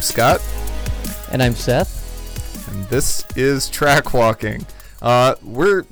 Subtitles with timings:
[0.00, 0.40] I'm Scott,
[1.30, 2.66] And I'm Seth.
[2.72, 4.64] and this is Track Walking.
[5.02, 5.84] Uh, we're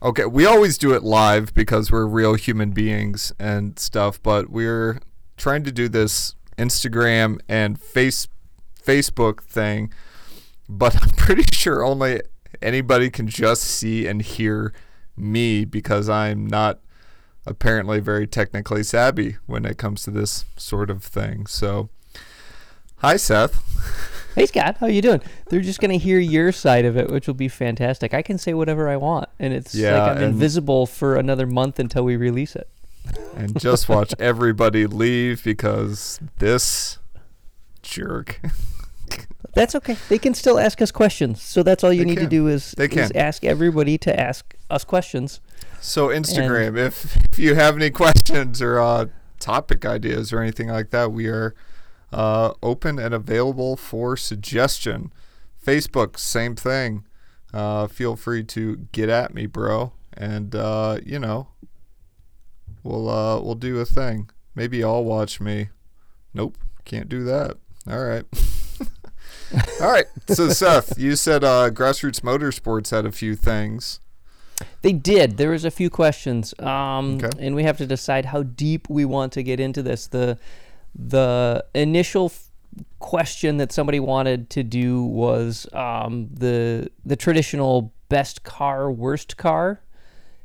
[0.00, 0.26] okay.
[0.26, 5.00] We always do it live because we're real human beings and stuff, but we're
[5.36, 8.28] trying to do this Instagram and face
[8.80, 9.92] Facebook thing.
[10.68, 12.22] But I'm pretty sure only
[12.62, 14.72] anybody can just see and hear
[15.16, 16.78] me because I'm not
[17.44, 21.46] apparently very technically savvy when it comes to this sort of thing.
[21.46, 21.90] So,
[23.00, 23.66] hi, Seth.
[24.34, 25.20] Hey Scott, how you doing?
[25.48, 28.14] They're just gonna hear your side of it, which will be fantastic.
[28.14, 31.78] I can say whatever I want, and it's Yeah, like I'm invisible for another month
[31.80, 32.68] until we release it.
[33.36, 36.98] and just watch everybody leave because this
[37.82, 38.40] jerk.
[39.52, 39.96] That's okay.
[40.08, 41.42] They can still ask us questions.
[41.42, 43.16] So that's all you They need to do is, They is can.
[43.16, 45.40] ask everybody to ask us questions.
[45.80, 49.06] So Instagram, if if you have any questions or uh,
[49.40, 51.56] topic ideas or anything like that, we are
[52.12, 55.12] uh, open and available for suggestion.
[55.64, 57.04] Facebook, same thing.
[57.52, 61.48] Uh, feel free to get at me, bro, and uh, you know,
[62.82, 64.30] we'll uh, we'll do a thing.
[64.54, 65.68] Maybe I'll watch me.
[66.32, 67.56] Nope, can't do that.
[67.88, 68.24] All right.
[69.80, 70.06] All right.
[70.28, 74.00] So Seth, you said uh, grassroots motorsports had a few things.
[74.82, 75.36] They did.
[75.38, 77.30] There was a few questions, um, Okay.
[77.46, 80.06] and we have to decide how deep we want to get into this.
[80.06, 80.38] the
[80.94, 82.48] The initial f-
[82.98, 89.80] question that somebody wanted to do was um, the the traditional best car, worst car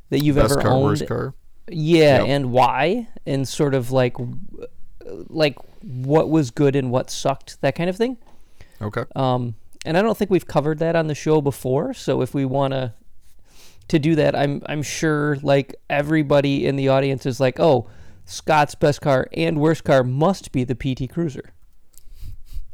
[0.09, 0.83] that you've Best ever car, owned.
[0.83, 1.33] worst car.
[1.69, 2.27] Yeah, Yep.
[2.27, 4.15] and why, and sort of like
[5.29, 8.17] like what was good and what sucked, that kind of thing.
[8.81, 9.03] Okay.
[9.15, 11.93] Um, and I don't think we've covered that on the show before.
[11.93, 12.93] So if we want to
[13.87, 17.87] to do that, I'm I'm sure like everybody in the audience is like, oh,
[18.25, 21.53] Scott's best car and worst car must be the PT Cruiser.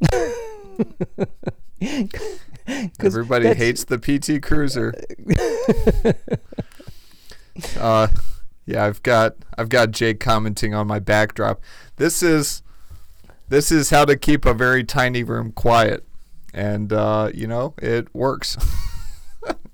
[2.99, 4.93] Everybody hates the PT Cruiser.
[7.79, 8.07] uh,
[8.65, 11.61] yeah, I've got I've got Jake commenting on my backdrop.
[11.97, 12.63] This is
[13.49, 16.07] this is how to keep a very tiny room quiet,
[16.53, 18.57] and uh, you know it works.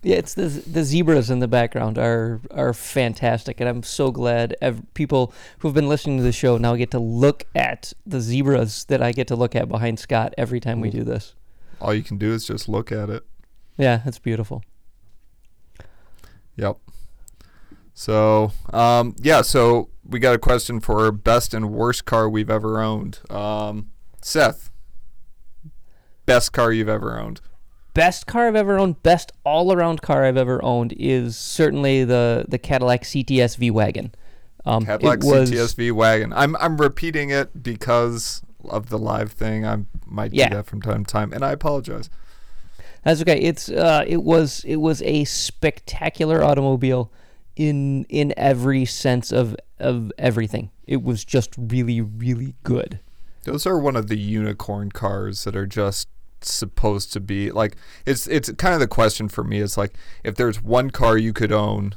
[0.07, 4.55] Yeah, it's the the zebras in the background are are fantastic, and I'm so glad
[4.61, 8.85] ev- people who've been listening to the show now get to look at the zebras
[8.85, 11.35] that I get to look at behind Scott every time we do this.
[11.81, 13.25] All you can do is just look at it.
[13.77, 14.63] Yeah, it's beautiful.
[16.55, 16.77] Yep.
[17.93, 22.79] So, um, yeah, so we got a question for best and worst car we've ever
[22.79, 23.19] owned.
[23.29, 23.89] Um,
[24.21, 24.71] Seth,
[26.25, 27.41] best car you've ever owned.
[27.97, 32.45] Best car I've ever owned, best all around car I've ever owned is certainly the
[32.47, 34.13] the Cadillac CTS V wagon.
[34.67, 36.31] Um, Cadillac it was, CTSV wagon.
[36.31, 39.65] I'm I'm repeating it because of the live thing.
[39.65, 40.49] I might Yeah.
[40.49, 42.11] do that from time to time, and I apologize.
[43.01, 43.39] That's okay.
[43.39, 47.11] It's uh, it was it was a spectacular automobile
[47.55, 50.69] in in every sense of of everything.
[50.85, 52.99] It was just really really good.
[53.45, 56.09] Those are one of the unicorn cars that are just
[56.41, 57.75] supposed to be like
[58.05, 59.93] it's it's kind of the question for me is like
[60.23, 61.95] if there's one car you could own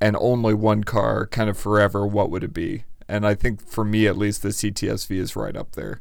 [0.00, 3.84] and only one car kind of forever what would it be and i think for
[3.84, 6.00] me at least the ctsv is right up there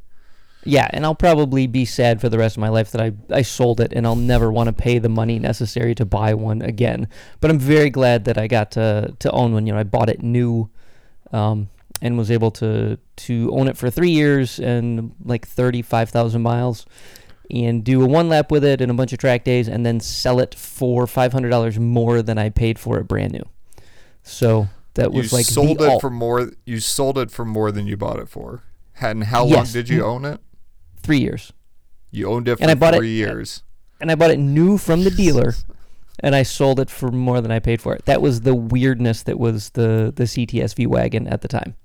[0.66, 3.44] Yeah, and I'll probably be sad for the rest of my life that I, I
[3.44, 7.08] sold it and I'll never want to pay the money necessary to buy one again.
[7.40, 9.66] But I'm very glad that I got to, to own one.
[9.66, 10.70] You know, I bought it new
[11.32, 11.70] um,
[12.02, 16.86] and was able to, to own it for three years and like 35,000 miles
[17.50, 20.00] and do a one lap with it and a bunch of track days and then
[20.00, 23.44] sell it for $500 more than I paid for it brand new.
[24.24, 27.88] So that you was like sold it for more you sold it for more than
[27.88, 28.64] you bought it for
[29.00, 30.42] and how long did you own it
[31.02, 31.54] three years.
[32.12, 33.64] you owned it for And I bought it- three years
[34.02, 35.56] and I bought it new from the dealer,
[36.22, 38.06] and I sold it for more than I paid for it.
[38.06, 41.76] That was the weirdness that was the the CTSV wagon at the time.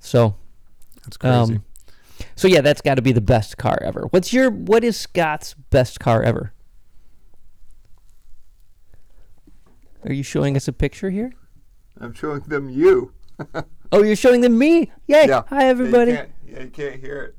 [0.00, 0.34] So,
[1.02, 1.64] that's crazy um,
[2.36, 4.06] so yeah, that's got to be the best car ever.
[4.10, 6.52] What's your what is Scott's best car ever?
[10.04, 11.32] Are you showing us a picture here?
[12.00, 13.12] i'm showing them you
[13.92, 14.90] Oh, you're showing them me.
[15.06, 15.26] Yay!
[15.28, 16.10] yeah Hi everybody.
[16.12, 17.36] you yeah, you can't hear it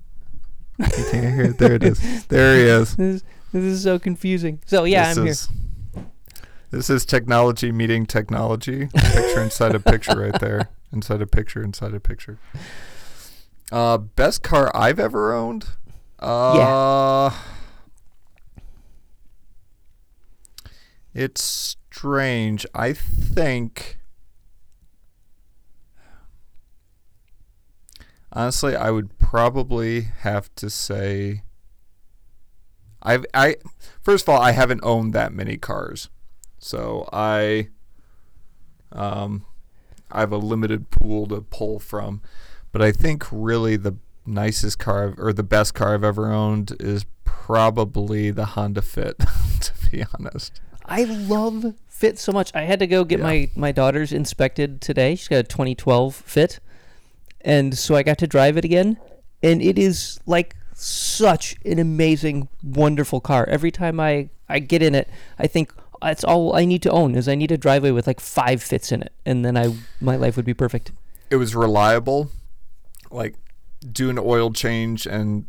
[0.98, 4.00] you can't hear it there it is there he is This is, this is so
[4.00, 4.62] confusing.
[4.66, 5.48] So yeah, this I'm is,
[6.72, 8.88] This is technology meeting technology.
[8.88, 10.70] Picture inside a picture right there.
[10.94, 12.38] Inside a picture inside a picture.
[13.72, 15.68] Uh, best car I've ever owned?
[16.20, 17.32] Uh,
[21.14, 22.66] It's strange.
[22.76, 23.98] I think.
[28.34, 31.44] Honestly, I would probably have to say
[33.02, 33.56] I've I
[34.02, 36.10] first of all I haven't owned that many cars.
[36.60, 37.70] So I
[38.92, 39.46] um
[40.12, 42.22] I have a limited pool to pull from.
[42.76, 43.96] But I think really the
[44.26, 49.18] nicest car or the best car I've ever owned is probably the Honda Fit,
[49.62, 50.60] to be honest.
[50.86, 52.52] I love Fit so much.
[52.54, 53.26] I had to go get Yeah.
[53.28, 55.16] my my daughter's inspected today.
[55.16, 56.60] She's got a 2012 Fit,
[57.40, 58.98] and so I got to drive it again,
[59.42, 63.46] and it is like such an amazing, wonderful car.
[63.48, 65.08] Every time I I get in it,
[65.40, 65.72] I think
[66.02, 68.92] that's all I need to own is I need a driveway with like five fits
[68.92, 70.92] in it, and then I my life would be perfect.
[71.30, 72.32] It was reliable.
[73.16, 73.36] Like
[73.92, 75.46] do an oil change and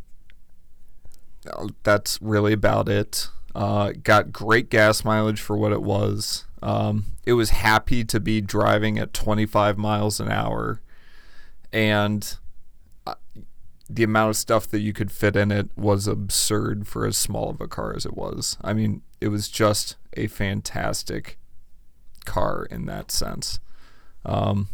[1.53, 3.29] uh, that's really about it.
[3.55, 6.45] Uh, got great gas mileage for what it was.
[6.63, 10.81] Um, it was happy to be driving at 25 miles an hour,
[11.73, 12.37] and
[13.07, 13.15] uh,
[13.89, 17.51] the amount of stuff that you could fit in it was absurd for as small
[17.51, 18.59] of a car as it was.
[18.63, 21.39] I mean, it was just a fantastic
[22.25, 23.61] car in that sense.
[24.25, 24.69] Um,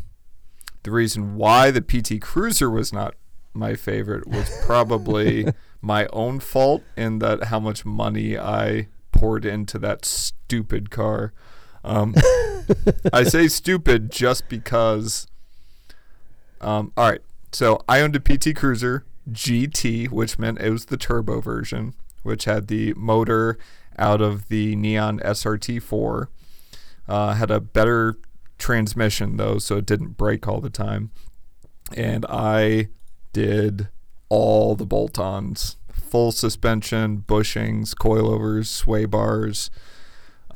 [0.82, 3.14] the reason why the PT Cruiser was not
[3.54, 5.46] my favorite was probably
[5.82, 11.32] my own fault in that how much money I poured into that stupid car.
[11.84, 12.14] Um,
[13.12, 15.26] I say stupid just because.
[16.60, 17.20] Um, all right,
[17.50, 22.44] so I owned a PT Cruiser GT, which meant it was the turbo version, which
[22.44, 23.58] had the motor
[23.98, 26.28] out of the Neon SRT4.
[27.08, 28.16] Uh, had a better
[28.62, 31.10] transmission though, so it didn't break all the time.
[31.94, 32.88] And I
[33.32, 33.88] did
[34.28, 39.70] all the bolt-ons, full suspension, bushings, coilovers, sway bars.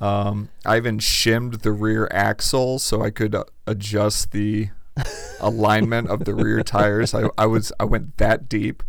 [0.01, 4.69] Um, I even shimmed the rear axle so I could uh, adjust the
[5.41, 7.13] alignment of the rear tires.
[7.13, 8.83] I, I was I went that deep.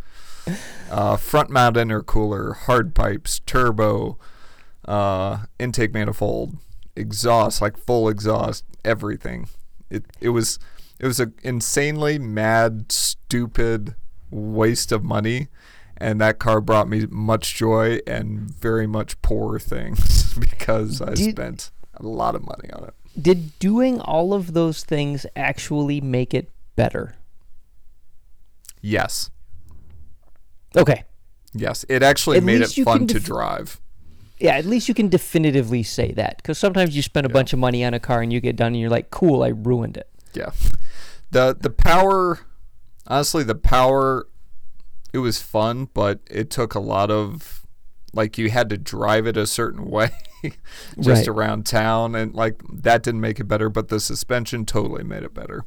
[0.90, 4.18] Uh, front mount intercooler, hard pipes, turbo,
[4.86, 6.58] uh, intake manifold,
[6.98, 9.48] exhaust, like full exhaust, everything.
[9.90, 10.60] It it was
[11.00, 13.96] it was an insanely mad, stupid
[14.32, 15.48] waste of money,
[15.98, 21.32] and that car brought me much joy and very much poor things because I Did-
[21.36, 22.94] spent a lot of money on it.
[23.20, 27.16] Did doing all of those things actually make it better?
[28.82, 29.32] Yes,
[30.76, 31.04] Okay.
[31.54, 33.82] yes, it actually At made it fun can to drive.
[34.40, 37.60] Yeah, at least you can definitively say that because sometimes you spend a bunch of
[37.60, 40.10] money on a car and you get done and you're like, "Cool, I ruined it."
[40.34, 40.52] Yeah.
[41.32, 42.40] The the power
[43.08, 44.28] honestly the power
[45.14, 47.66] it was fun, but it took a lot of
[48.14, 50.12] like you had to drive it a certain way
[51.00, 51.28] just Right.
[51.28, 55.34] around town and like that didn't make it better, but the suspension totally made it
[55.34, 55.66] better.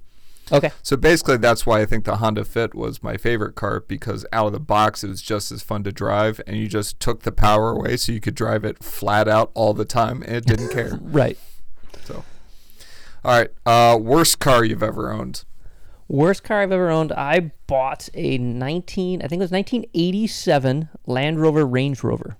[0.53, 0.71] Okay.
[0.83, 4.47] So basically that's why I think the Honda Fit was my favorite car because out
[4.47, 7.33] of the box it was just as fun to drive and you just took the
[7.33, 10.71] power away so you could drive it flat out all the time and it didn't
[10.71, 10.99] care.
[11.01, 11.39] Right.
[12.05, 12.25] So
[13.25, 15.45] all right, uh worst car you've ever owned.
[16.09, 17.13] Worst car I've ever owned.
[17.13, 22.37] I bought a 19, I think it was 1987 Land Rover Range Rover.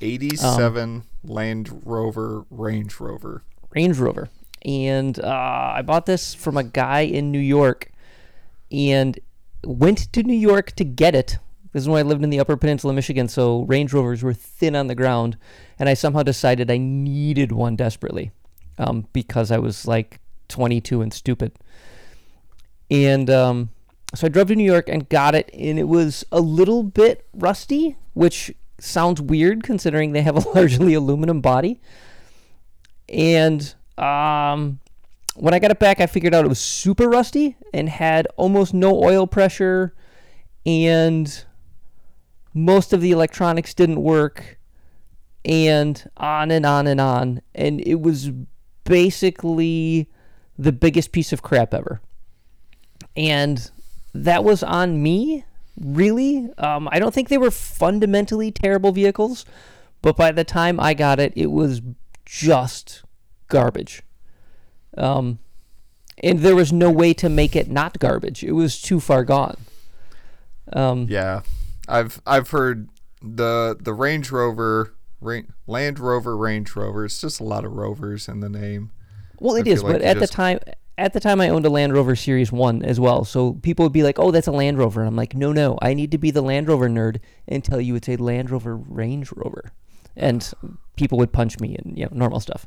[0.00, 3.42] 87 Land Rover Range Rover.
[3.74, 4.28] Range Rover.
[4.64, 7.90] And uh, I bought this from a guy in New York
[8.72, 9.18] and
[9.62, 11.38] went to New York to get it.
[11.72, 14.76] This is when I lived in the Upper Peninsula, Michigan, so Range Rovers were thin
[14.76, 15.36] on the ground.
[15.78, 18.30] And I somehow decided I needed one desperately
[18.78, 21.52] um, because I was like 22 and stupid.
[22.90, 23.70] And um,
[24.14, 27.26] so I drove to New York and got it, and it was a little bit
[27.34, 31.80] rusty, which sounds weird considering they have a largely aluminum body.
[33.08, 34.80] And um,
[35.36, 38.74] when I got it back, I figured out it was super rusty and had almost
[38.74, 39.94] no oil pressure,
[40.64, 41.44] and
[42.52, 44.58] most of the electronics didn't work,
[45.44, 47.42] and on and on and on.
[47.54, 48.30] And it was
[48.84, 50.08] basically
[50.58, 52.00] the biggest piece of crap ever.
[53.16, 53.70] And
[54.12, 55.44] that was on me,
[55.78, 56.48] really.
[56.58, 59.44] Um, I don't think they were fundamentally terrible vehicles,
[60.02, 61.82] but by the time I got it, it was
[62.24, 63.02] just
[63.48, 64.02] garbage.
[64.96, 65.38] Um,
[66.22, 68.44] and there was no way to make it not garbage.
[68.44, 69.56] It was too far gone.
[70.72, 71.42] Um, Yeah.
[71.86, 72.88] I've I've heard
[73.22, 74.94] the the Range Rover
[75.66, 77.04] Land Rover Range Rover.
[77.04, 78.90] It's just a lot of rovers in the name.
[79.40, 80.60] Well, it is, like but at the time,
[80.96, 83.24] at the time, I owned a Land Rover Series One as well.
[83.24, 85.78] So people would be like, "Oh, that's a Land Rover." And I'm like, "No, no,
[85.82, 88.76] I need to be the Land Rover nerd and tell you it's a Land Rover
[88.76, 89.72] Range Rover."
[90.16, 90.50] And
[90.96, 92.66] people would punch me and you know normal stuff.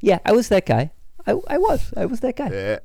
[0.00, 0.90] Yeah, I was that guy.
[1.26, 1.92] I, I was.
[1.96, 2.48] I was that guy.
[2.48, 2.78] Eh.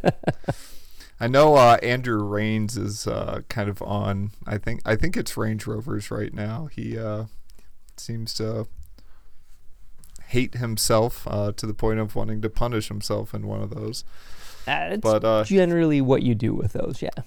[1.20, 4.32] I know uh, Andrew Rains is uh, kind of on.
[4.46, 6.66] I think I think it's Range Rovers right now.
[6.66, 7.26] He uh,
[7.96, 8.66] seems to
[10.26, 14.02] hate himself uh, to the point of wanting to punish himself in one of those.
[14.66, 17.22] It's But uh, generally what you do with those, yeah.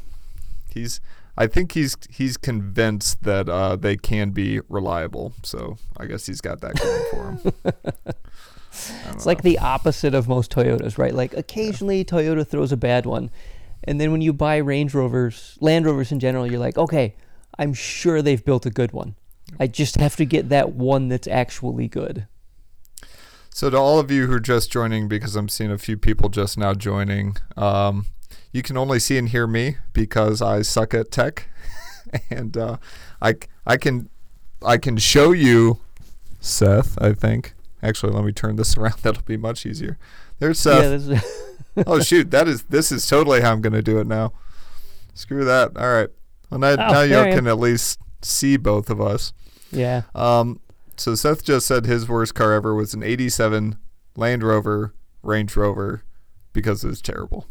[0.70, 1.00] he's
[1.38, 5.34] I think he's he's convinced that uh, they can be reliable.
[5.44, 8.14] So I guess he's got that going for him.
[9.10, 11.13] It's like the opposite of most Toyotas, right?
[11.13, 13.32] Like occasionally Toyota throws a bad one.
[13.84, 17.15] And then when you buy Range Rovers, Land Rovers in general, you're like, okay,
[17.58, 19.15] I'm sure they've built a good one.
[19.60, 22.27] I just have to get that one that's actually good.
[23.50, 26.29] So to all of you who are just joining, because I'm seeing a few people
[26.29, 28.05] just now joining, um,
[28.51, 31.50] you can only see and hear me because I suck at tech,
[32.29, 32.77] and uh,
[33.22, 34.10] I I can
[34.62, 35.79] I can show you
[36.41, 37.01] Seth.
[37.01, 37.55] I think
[37.88, 39.00] actually, let me turn this around.
[39.01, 39.98] That'll be much easier.
[40.39, 41.08] There's Seth.
[41.08, 41.22] Yeah,
[41.88, 44.34] oh shoot, that is this is totally how I'm gonna do it now.
[45.13, 45.77] Screw that.
[45.77, 46.10] All right.
[46.50, 49.34] Well now, now y'all can at least see both of us.
[49.72, 50.04] yeah.
[50.13, 50.60] Um,
[50.98, 53.77] so Seth just said his worst car ever was an '87
[54.15, 56.04] Land Rover Range Rover
[56.54, 57.48] because it was terrible.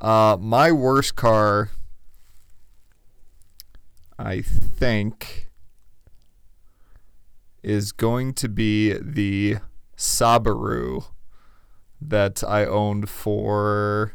[0.00, 1.70] Uh, my worst car,
[4.18, 5.43] I think,
[7.64, 9.56] is going to be the
[9.96, 11.06] Subaru
[12.00, 14.12] that I owned for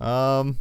[0.00, 0.58] um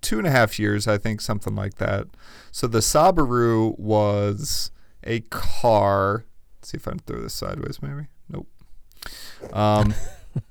[0.00, 2.06] two and a half years, I think, something like that.
[2.50, 4.70] So the Subaru was
[5.04, 6.24] a car.
[6.56, 8.06] Let's see if I can throw this sideways, maybe.
[8.28, 8.48] Nope.
[9.52, 9.94] Um,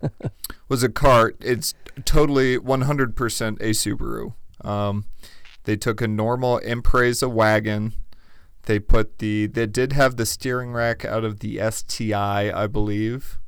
[0.70, 1.34] was a car.
[1.40, 1.74] It's
[2.06, 4.34] totally 100% a Subaru.
[4.64, 5.06] Um,
[5.64, 7.94] they took a normal Impreza wagon.
[8.64, 9.48] They put the.
[9.48, 13.40] They did have the steering rack out of the STI, I believe.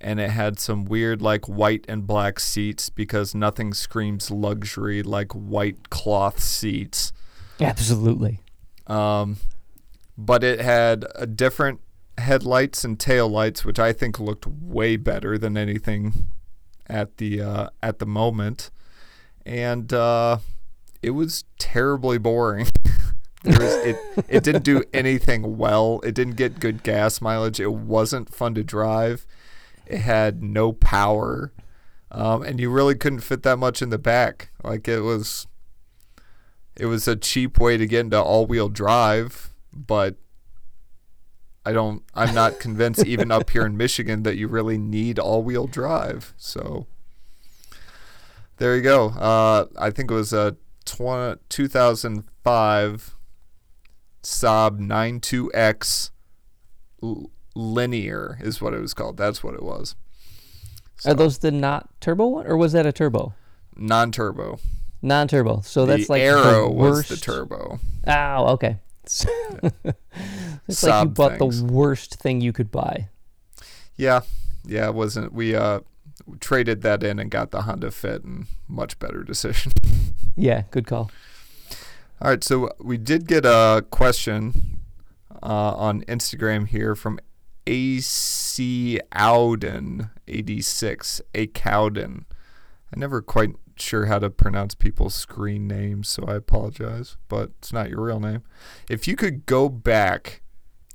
[0.00, 5.32] And it had some weird, like, white and black seats because nothing screams luxury like
[5.32, 7.12] white cloth seats.
[7.58, 8.40] Absolutely.
[8.86, 9.38] Um,
[10.18, 11.80] but it had a different
[12.18, 16.28] headlights and tail lights, which I think looked way better than anything
[16.86, 18.70] at the uh, at the moment,
[19.44, 20.38] and uh,
[21.02, 22.66] it was terribly boring.
[23.44, 23.96] there was, it
[24.28, 26.00] it didn't do anything well.
[26.02, 27.60] It didn't get good gas mileage.
[27.60, 29.26] It wasn't fun to drive.
[29.86, 31.52] It had no power,
[32.10, 34.50] um, and you really couldn't fit that much in the back.
[34.62, 35.46] Like it was
[36.74, 40.16] it was a cheap way to get into all-wheel drive, but
[41.66, 45.66] I don't I'm not convinced even up here in Michigan that you really need all-wheel
[45.66, 46.32] drive.
[46.38, 46.86] So
[48.56, 49.08] there you go.
[49.08, 53.14] Uh, I think it was a tw- 2005
[54.24, 56.10] Saab 92X
[57.02, 59.16] L- linear is what it was called.
[59.16, 59.94] That's what it was.
[61.04, 63.34] Are those the not turbo one, or was that a turbo?
[63.76, 64.60] non-turbo?
[65.02, 65.60] Non-turbo.
[65.62, 67.80] So that's the like Aero the was the turbo.
[68.06, 68.78] Oh, okay.
[69.04, 71.62] it's like you bought things.
[71.62, 73.08] the worst thing you could buy.
[73.96, 74.20] Yeah,
[74.64, 75.32] yeah, it wasn't.
[75.32, 75.80] We uh
[76.40, 79.72] traded that in and got the Honda Fit, and much better decision.
[80.36, 81.12] Yeah, good call.
[82.22, 84.80] All right, so we did get a question
[85.42, 87.18] uh, on Instagram here from
[87.66, 92.24] AC Auden eighty six A Cowden.
[92.94, 97.72] I never quite sure how to pronounce people's screen names, so I apologize, but it's
[97.72, 98.42] not your real name.
[98.88, 100.42] If you could go back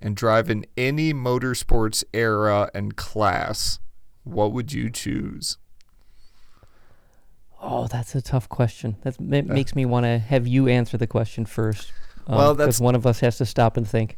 [0.02, 3.80] and drive in any motorsports era and class,
[4.24, 5.58] what would you choose?
[7.62, 8.96] Oh, that's a tough question.
[9.04, 11.92] That ma- makes me want to have you answer the question first.
[12.28, 14.18] um, Well, that's- one of us has to stop and think.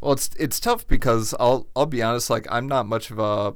[0.00, 2.30] Well, it's it's tough because I'll I'll be honest.
[2.30, 3.54] Like I'm not much of a.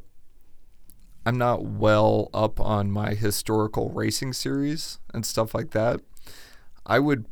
[1.25, 6.01] I'm not well up on my historical racing series and stuff like that.
[6.85, 7.27] I would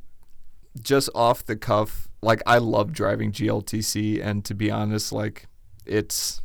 [0.81, 2.07] just off the cuff.
[2.23, 5.47] Like I love driving GLTC, and to be honest, like
[5.85, 6.41] it's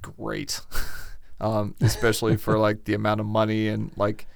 [0.00, 0.62] great,
[1.40, 4.26] um, especially for like the amount of money and like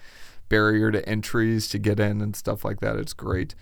[0.54, 2.94] barrier to entries to get in and stuff like that.
[2.94, 3.56] It's great.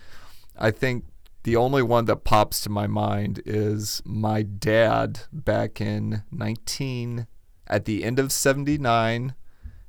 [0.55, 1.05] I think
[1.41, 7.25] the only one that pops to my mind is my dad back in 19
[7.65, 9.33] at the end of 79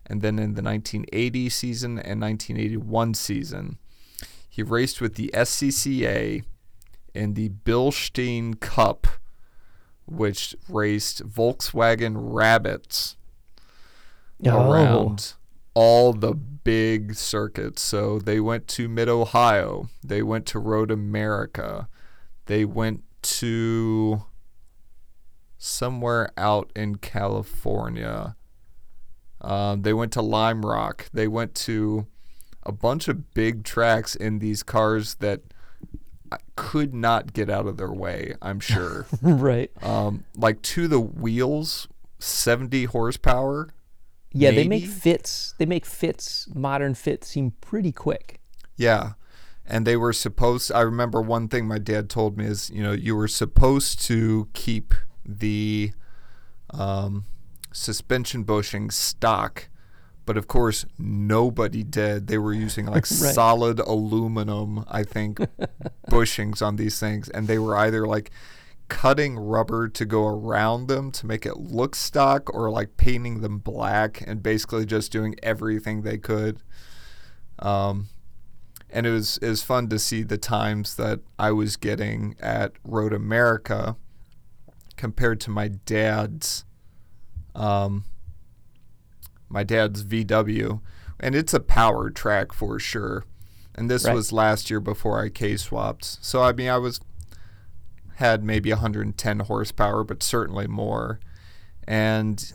[0.06, 3.76] and then in the 1980 season and 1981 season.
[4.48, 6.42] He raced with the SCCA
[7.12, 9.06] in the Bilstein Cup,
[10.06, 13.16] which raced Volkswagen Rabbits
[14.46, 14.70] Oh.
[14.70, 15.34] around
[15.74, 17.82] all the big circuits.
[17.82, 21.88] So they went to Mid Ohio, they went to Road America,
[22.46, 24.24] they went to
[25.58, 28.36] somewhere out in California.
[29.40, 31.06] Um, they went to Lime Rock.
[31.12, 32.06] They went to
[32.62, 35.42] a bunch of big tracks in these cars that
[36.56, 38.34] could not get out of their way.
[38.40, 39.06] I'm sure.
[39.22, 39.70] right.
[39.82, 41.88] um, like to the wheels,
[42.18, 43.68] 70 horsepower.
[44.34, 45.54] Yeah, they make fits.
[45.58, 48.40] They make fits, modern fits, seem pretty quick.
[48.76, 49.12] Yeah.
[49.66, 52.92] And they were supposed I remember one thing my dad told me is, you know,
[52.92, 54.92] you were supposed to keep
[55.24, 55.92] the
[56.70, 57.24] um,
[57.72, 59.68] suspension bushing stock,
[60.26, 62.26] but of course nobody did.
[62.26, 63.34] They were using like Right.
[63.34, 65.38] solid aluminum, I think,
[66.10, 68.32] bushings on these things, and they were either like
[68.88, 73.58] cutting rubber to go around them to make it look stock or like painting them
[73.58, 76.62] black and basically just doing everything they could.
[77.58, 78.08] Um,
[78.90, 82.72] and it was it was fun to see the times that I was getting at
[82.84, 83.96] Road America
[84.96, 86.64] compared to my dad's
[87.54, 88.04] um,
[89.48, 90.80] my dad's VW,
[91.20, 93.24] and it's a power track for sure.
[93.74, 94.14] And this Right.
[94.14, 97.00] was last year before I K swapped, so I mean I was
[98.16, 101.20] had maybe 110 horsepower, but certainly more,
[101.86, 102.52] and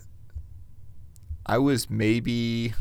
[1.45, 2.73] I was maybe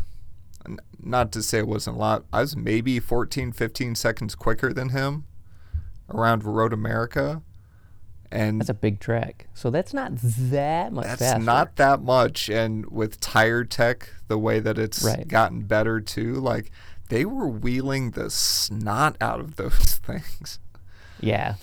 [1.00, 2.24] not to say it wasn't a lot.
[2.32, 5.24] I was maybe 14, 15 seconds quicker than him
[6.12, 7.42] around Road America.
[8.30, 9.46] And That's a big track.
[9.54, 11.38] So that's not that much that's faster.
[11.42, 12.50] not that much.
[12.50, 15.26] And with tire tech, the way that it's Right.
[15.26, 16.70] gotten better too, like
[17.08, 19.72] they were wheeling the snot out of those
[20.04, 20.58] things.
[21.20, 21.54] Yeah.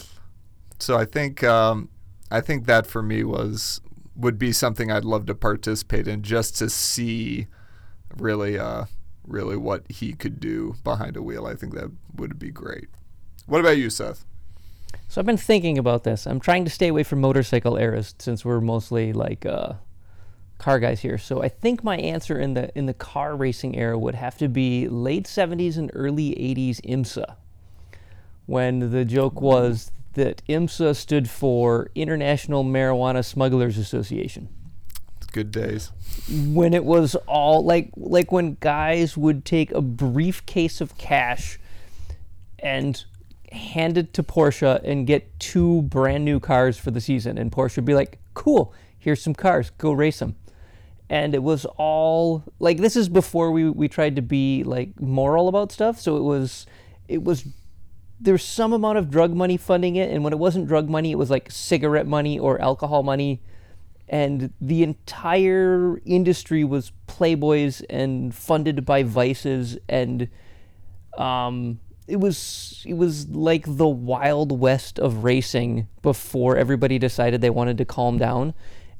[0.79, 1.89] So I think um,
[2.31, 3.81] I think that for me was
[4.15, 7.47] would be something I'd love to participate in just to see
[8.17, 8.85] really uh
[9.27, 11.45] really what he could do behind a wheel.
[11.45, 12.87] I think that would be great.
[13.45, 14.25] What about you, Seth?
[15.07, 16.25] So I've been thinking about this.
[16.25, 19.73] I'm trying to stay away from motorcycle eras since we're mostly like uh,
[20.57, 21.17] car guys here.
[21.17, 24.47] So I think my answer in the in the car racing era would have to
[24.47, 27.35] be late 70s and early 80s IMSA,
[28.45, 34.49] when the joke was that IMSA stood for International Marijuana Smugglers Association.
[35.31, 35.91] Good days.
[36.29, 41.59] when it was all like like when guys would take a briefcase of cash
[42.59, 43.03] and
[43.51, 47.75] hand it to Porsche and get two brand new cars for the season and Porsche
[47.75, 50.35] would be like, "Cool, here's some cars, go race them."
[51.09, 55.49] And it was all like this is before we we tried to be like moral
[55.49, 56.65] about stuff, so it was
[57.09, 57.45] it was
[58.19, 61.17] there's some amount of drug money funding it and when it wasn't drug money it
[61.17, 63.41] was like cigarette money or alcohol money.
[64.07, 70.29] And the entire industry was playboys and funded by vices and
[71.17, 77.49] um, it was it was like the wild west of racing before everybody decided they
[77.49, 78.53] wanted to calm down.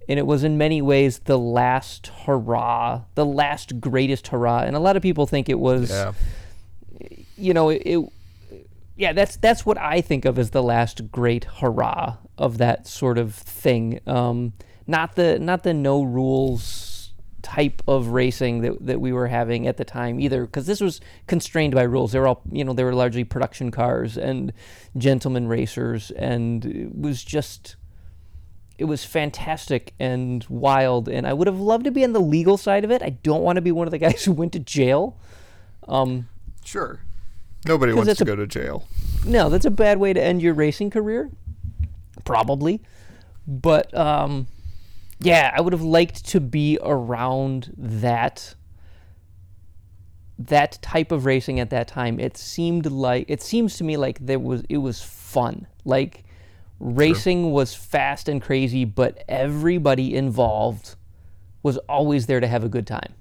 [0.09, 4.63] And it was in many ways the last hurrah the last greatest hurrah.
[4.63, 6.13] And a lot of people think it was Yeah.
[7.37, 8.09] you know it, it
[8.95, 13.17] yeah that's that's what i think of as the last great hurrah of that sort
[13.17, 13.99] of thing.
[14.05, 14.53] Um
[14.87, 19.77] not the not the no rules type of racing that, that we were having at
[19.77, 22.11] the time either because this was constrained by rules.
[22.11, 24.51] They were all you know they were largely production cars and
[24.97, 27.75] gentleman racers and it was just
[28.77, 32.57] it was fantastic and wild and i would have loved to be on the legal
[32.57, 33.01] side of it.
[33.01, 35.17] I don't want to be one of the guys who went to jail.
[35.87, 36.27] Um,
[36.63, 37.04] Sure.
[37.65, 38.87] Nobody wants to a- go to jail.
[39.25, 41.29] no, that's a bad way to end your racing career.
[42.23, 42.81] Probably.
[43.47, 44.47] But um
[45.19, 48.55] yeah, I would have liked to be around that
[50.37, 52.19] that type of racing at that time.
[52.19, 55.67] It seemed like it seems to me like there was it was fun.
[55.85, 56.23] Like
[56.79, 60.95] racing was fast and crazy, but everybody involved
[61.63, 63.13] was always there to have a good time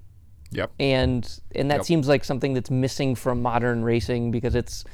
[0.54, 0.70] Yep.
[0.78, 1.84] and and that Yep.
[1.86, 4.84] seems like something that's missing from modern racing because it's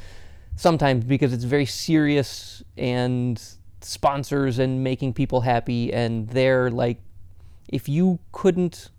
[0.56, 3.42] sometimes because it's very serious and
[3.82, 7.00] sponsors and making people happy and they're like
[7.68, 8.90] if you couldn't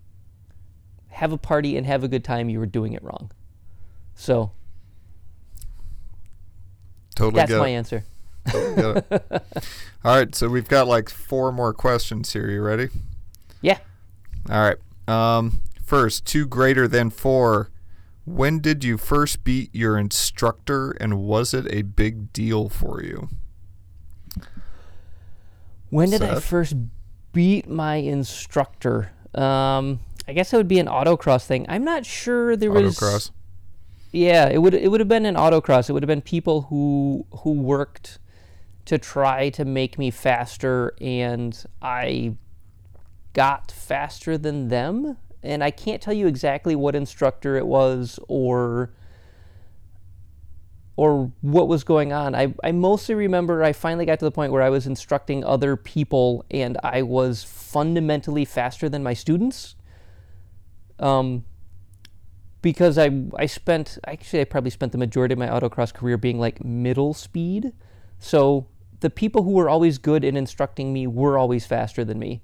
[1.08, 3.30] have a party and have a good time you were doing it wrong
[4.14, 4.50] so
[7.14, 7.74] Totally that's my it.
[7.74, 8.04] answer
[8.50, 9.02] Totally.
[10.04, 12.50] All right, so we've got like four more questions here.
[12.50, 12.88] You ready?
[13.60, 13.78] yeah
[14.50, 14.76] All right.
[15.06, 17.70] Um, first, two greater than four.
[18.24, 23.28] When did you first beat your instructor, and was it a big deal for you?
[25.90, 26.74] When did I first
[27.34, 29.10] beat my instructor?
[29.34, 31.66] Um, I guess it would be an autocross thing.
[31.68, 32.96] I'm not sure there was.
[32.96, 33.30] Autocross.
[34.12, 35.90] Yeah, it would it would have been an autocross.
[35.90, 38.18] It would have been people who who worked
[38.86, 42.36] to try to make me faster, and I
[43.34, 45.18] got faster than them.
[45.42, 48.92] And I can't tell you exactly what instructor it was or
[50.94, 52.34] or what was going on.
[52.34, 55.74] I, I mostly remember I finally got to the point where I was instructing other
[55.74, 59.74] people and I was fundamentally faster than my students.
[60.98, 61.44] Um,
[62.60, 66.38] because I I spent actually I probably spent the majority of my autocross career being
[66.38, 67.72] like middle speed.
[68.18, 68.68] So
[69.00, 72.42] the people who were always good in instructing me were always faster than me.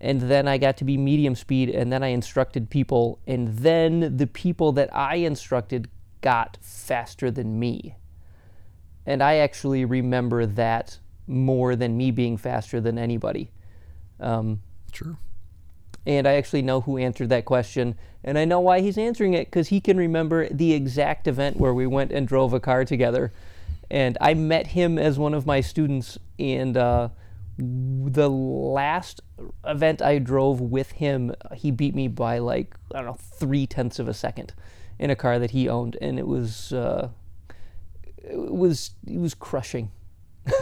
[0.00, 4.16] And then I got to be medium speed and then I instructed people and then
[4.16, 5.88] the people that I instructed
[6.20, 7.96] got faster than me.
[9.06, 13.50] And I actually remember that more than me being faster than anybody.
[14.20, 15.16] Um, True.
[16.06, 19.46] and I actually know who answered that question, and I know why he's answering it
[19.46, 23.32] because he can remember the exact event where we went and drove a car together,
[23.90, 27.10] and I met him as one of my students, and uh,
[27.58, 29.20] the last
[29.64, 33.98] event I drove with him, he beat me by like I don't know three tenths
[33.98, 34.52] of a second
[34.98, 37.08] in a car that he owned, and it was uh,
[38.18, 39.90] it was it was crushing.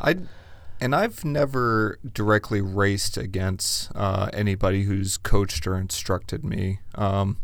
[0.00, 0.16] I
[0.80, 6.80] and I've never directly raced against uh, anybody who's coached or instructed me.
[6.94, 7.36] Um,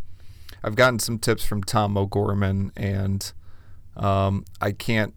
[0.65, 3.33] I've gotten some tips from Tom O'Gorman, and
[3.97, 5.15] um, I can't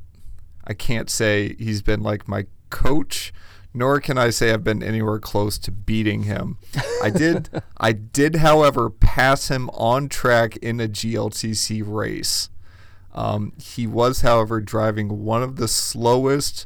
[0.65, 3.33] I can't say he's been like my coach,
[3.73, 6.57] nor can I say I've been anywhere close to beating him.
[7.03, 12.49] I did I did, however, pass him on track in a GLTC race.
[13.13, 16.65] Um, he was, however, driving one of the slowest,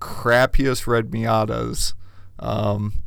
[0.00, 1.94] crappiest red Miatas.
[2.38, 3.02] Um,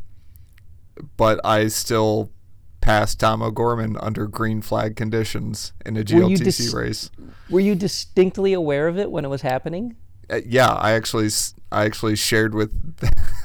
[1.17, 2.32] but I still
[2.80, 7.12] passed Tom O'Gorman under green flag conditions in a GLTC dis- race.
[7.50, 9.96] Were you distinctly aware of it when it was happening?
[10.30, 12.72] Uh, yeah, I actually s- I actually shared with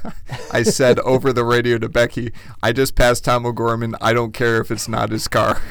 [0.53, 3.95] I said over the radio to Becky, I just passed Tom O'Gorman.
[4.01, 5.63] I don't care if it's not his car.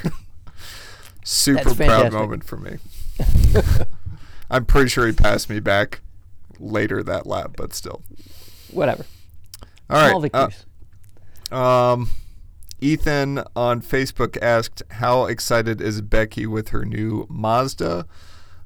[1.24, 2.78] Super proud moment for me.
[4.50, 6.02] I'm pretty sure he passed me back
[6.60, 8.02] later that lap, but still.
[8.72, 9.06] Whatever.
[9.90, 10.32] All right.
[10.34, 10.50] uh.
[11.52, 12.10] Um,
[12.82, 18.06] Ethan on Facebook asked, "How excited is Becky with her new Mazda?"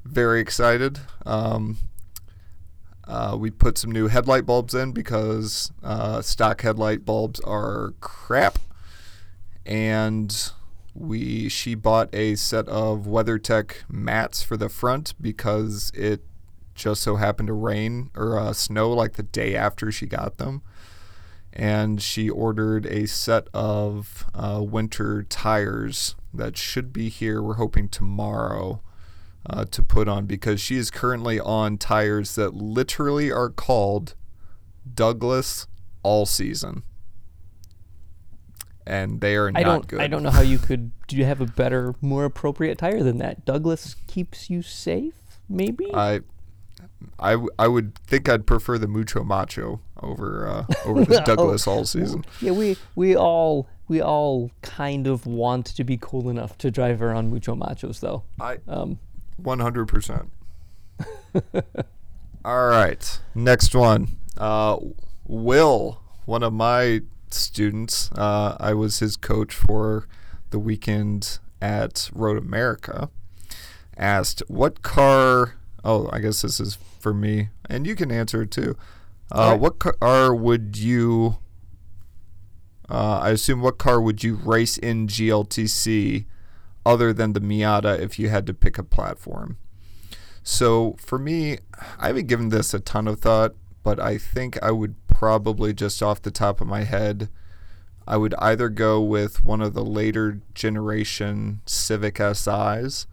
[0.04, 1.00] Very excited.
[1.26, 1.78] Um,
[3.10, 8.60] uh, we put some new headlight bulbs in because uh, stock headlight bulbs are crap,
[9.66, 10.52] and
[10.94, 16.22] we she bought a set of WeatherTech mats for the front because it
[16.76, 20.62] just so happened to rain or uh, snow like the day after she got them
[21.52, 27.42] and she ordered a set of uh, winter tires that should be here.
[27.42, 28.82] We're hoping tomorrow
[29.50, 34.16] uh, to put on because she is currently on tires that literally are called
[34.94, 35.68] Douglas
[36.04, 36.84] All Season,
[38.86, 39.88] and they are not I don't.
[39.88, 40.02] good.
[40.02, 40.92] I don't know how you could.
[41.08, 43.46] Do you have a better, more appropriate tire than that?
[43.46, 45.14] Douglas keeps you safe.
[45.48, 45.94] Maybe.
[45.94, 46.22] I.
[47.18, 51.66] I, w- I would think I'd prefer the Mucho Macho over uh, over the Douglas
[51.68, 52.26] All Season.
[52.42, 57.02] yeah, we we all we all kind of want to be cool enough to drive
[57.02, 58.24] around mucho machos, though.
[58.40, 59.00] I Um,
[59.44, 60.32] One hundred percent.
[62.46, 64.18] All right, next one.
[64.38, 64.78] Uh,
[65.28, 70.08] Will, one of my students, uh, I was his coach for
[70.50, 73.10] the weekend at Road America.
[73.98, 75.56] Asked what car?
[75.84, 78.76] Oh, I guess this is for me, and you can answer it too.
[79.32, 79.60] Uh, Alright.
[79.60, 81.38] What car would you?
[82.90, 86.26] Uh, I assume what car would you race in GLTC
[86.90, 89.58] other than the Miata if you had to pick a platform?
[90.44, 91.60] So for me,
[92.00, 96.02] I haven't given this a ton of thought, but I think I would probably just
[96.02, 97.30] off the top of my head,
[98.08, 103.06] I would either go with one of the later generation Civic SIs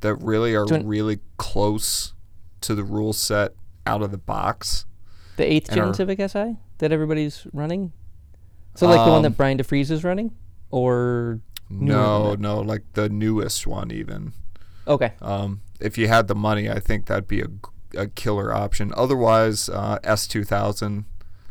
[0.00, 2.14] that really are Don't- really close
[2.60, 3.54] to the rule set
[3.86, 4.84] out of the box.
[5.36, 7.92] the eighth gen our- Civic Si that everybody's running.
[8.74, 10.32] So like the one Um, that Brian DeFries is running,
[10.70, 14.32] or No, no, like the newest one even.
[14.86, 17.48] okay, Um, if you had the money, I think that'd be a,
[17.96, 18.92] a killer option.
[18.96, 21.04] Otherwise, uh, S2000,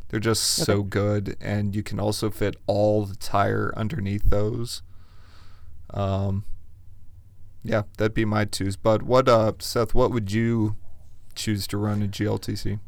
[0.10, 4.82] they're just so good, and you can also fit all the tire underneath those.
[5.94, 6.46] Um,
[7.64, 8.76] yeah, that'd be my twos.
[8.76, 9.94] But what, uh, Seth?
[9.94, 10.76] What would you
[11.36, 12.80] choose to run in GLTC?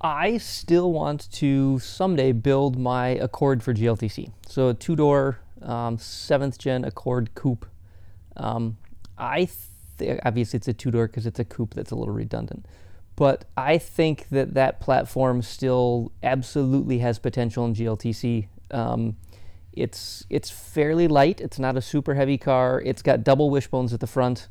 [0.00, 4.30] I still want to someday build my Accord for GLTC.
[4.46, 7.66] So a two door, um, seventh gen Accord coupe.
[8.36, 8.78] Um,
[9.18, 9.48] I
[9.98, 12.66] th- obviously it's a two door because it's a coupe that's a little redundant,
[13.16, 18.48] but I think that that platform still absolutely has potential in GLTC.
[18.70, 19.16] Um,
[19.72, 21.40] It's it's fairly light.
[21.40, 22.80] It's not a super heavy car.
[22.80, 24.48] It's got double wishbones at the front.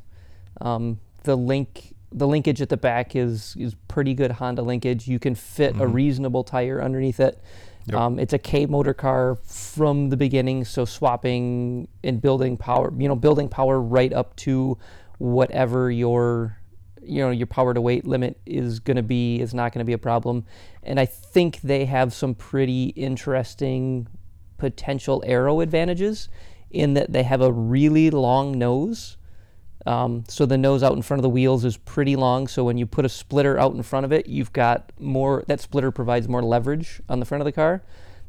[0.60, 5.08] Um, the link the linkage at the back is is pretty good Honda linkage.
[5.08, 7.40] You can fit a reasonable tire underneath it.
[7.86, 8.00] Yep.
[8.00, 13.06] Um, it's a K motor car from the beginning, so swapping and building power, you
[13.06, 14.76] know, building power right up to
[15.18, 16.58] whatever your
[17.02, 19.84] you know your power to weight limit is going to be is not going to
[19.84, 20.44] be a problem.
[20.82, 24.08] And I think they have some pretty interesting
[24.58, 26.28] potential aero advantages
[26.70, 29.16] in that they have a really long nose.
[29.86, 32.48] Um, so the nose out in front of the wheels is pretty long.
[32.48, 35.44] So when you put a splitter out in front of it, you've got more.
[35.46, 37.82] That splitter provides more leverage on the front of the car,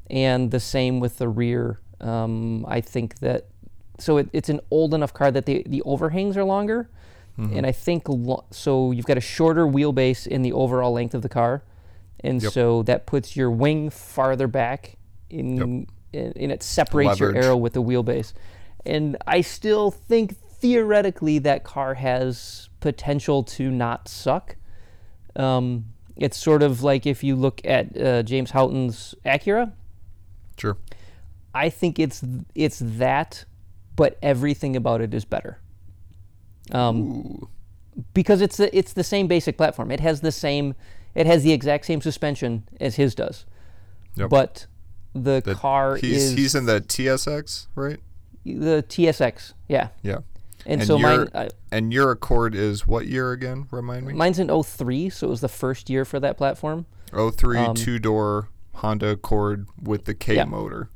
[0.09, 1.79] and the same with the rear.
[1.99, 3.47] Um, I think that
[3.97, 6.89] so it, it's an old enough car that the the overhangs are longer,
[7.37, 8.91] and I think lo- so.
[8.91, 11.63] You've got a shorter wheelbase in the overall length of the car,
[12.19, 12.51] and Yep.
[12.51, 14.97] so that puts your wing farther back
[15.31, 18.33] in, in and it separates your aero with the wheelbase.
[18.85, 24.55] And I still think theoretically that car has potential to not suck.
[25.35, 29.71] Um, it's sort of like if you look at uh, James Houghton's Acura.
[30.57, 30.77] Sure.
[31.53, 32.23] I think it's
[32.55, 33.45] it's that,
[33.95, 35.59] but everything about it is better.
[36.71, 37.47] Um,
[38.13, 39.91] because it's the it's the same basic platform.
[39.91, 40.75] It has the same,
[41.15, 43.45] it has the exact same suspension as his does,
[44.15, 44.29] Yep.
[44.29, 44.67] but
[45.13, 47.99] the The- car he's is he's in the TSX, right?
[48.45, 49.53] the TSX.
[49.67, 50.19] Yeah, Yeah.
[50.65, 51.27] And, And so mine
[51.71, 53.67] And your Accord is what year again?
[53.71, 54.13] Remind me.
[54.13, 56.85] mine's in 03, so it was the first year for that platform.
[57.13, 60.45] Oh three um, two door Honda Accord with the K Yeah.
[60.45, 60.89] motor.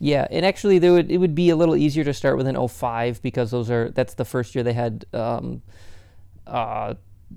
[0.00, 2.56] Yeah, and actually, there would it would be a little easier to start with an
[2.68, 5.62] 05 because those are that's the first year they had um,
[6.46, 6.94] uh,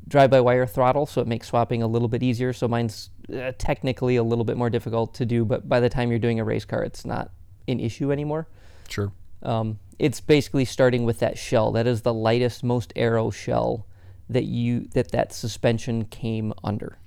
[0.07, 2.53] drive-by-wire throttle, so it makes swapping a little bit easier.
[2.53, 6.09] So mine's uh, technically a little bit more difficult to do, but by the time
[6.09, 7.31] you're doing a race car, it's not
[7.67, 8.47] an issue anymore.
[8.89, 9.11] Sure.
[9.47, 11.71] Um, it's basically starting with that shell.
[11.71, 13.87] That is the lightest, most aero shell
[14.29, 16.97] that you that that suspension came under.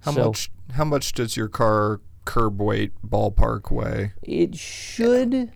[0.00, 4.12] How So- much how much does your car curb weight ballpark weigh?
[4.22, 5.50] It should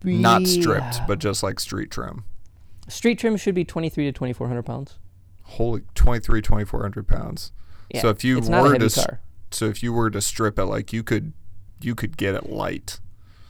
[0.00, 2.24] be Not stripped, but just like street trim.
[2.88, 4.98] street trim should be 23 to 2400 pounds.
[5.42, 7.52] Holy 23 2400 pounds.
[7.94, 9.20] Yeah, so if you it's not a were to car.
[9.50, 11.32] so if you were to strip it like you could
[11.80, 13.00] you could get it light.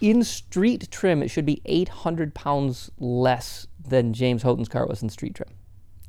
[0.01, 5.09] In street trim, it should be 800 pounds less than James Houghton's car was in
[5.09, 5.49] street trim.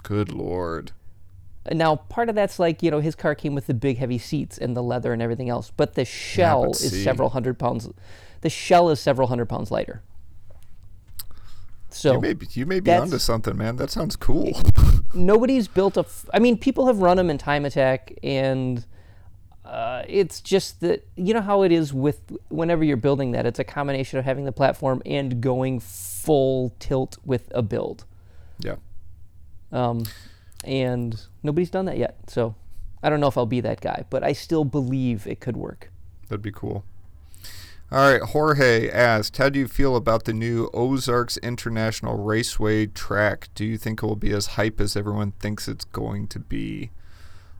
[0.04, 0.91] Good lord.
[1.71, 4.58] Now, part of that's like, you know, his car came with the big heavy seats
[4.58, 7.04] and the leather and everything else, but the shell but is see.
[7.04, 7.89] several hundred pounds.
[8.41, 10.02] The shell is several hundred pounds lighter.
[11.89, 13.75] So you may be, you may be onto something, man.
[13.78, 14.62] That sounds cool.
[15.13, 16.02] nobody's built a.
[16.02, 18.86] F- I mean, people have run them in Time Attack, and
[19.69, 23.45] uh, it's just that you know how it is with whenever you're building that.
[23.45, 28.05] It's a combination of having the platform and going full tilt with a build.
[28.60, 28.75] yeah.
[29.71, 30.05] Um,
[30.63, 32.17] and nobody's done that yet.
[32.27, 32.55] So
[33.03, 35.91] I don't know if I'll be that guy, but I still believe it could work.
[36.27, 36.84] That'd be cool.
[37.91, 43.49] All right, Jorge asked, "How do you feel about the new Ozarks International Raceway track?
[43.53, 46.89] Do you think it will be as hype as everyone thinks it's going to be?"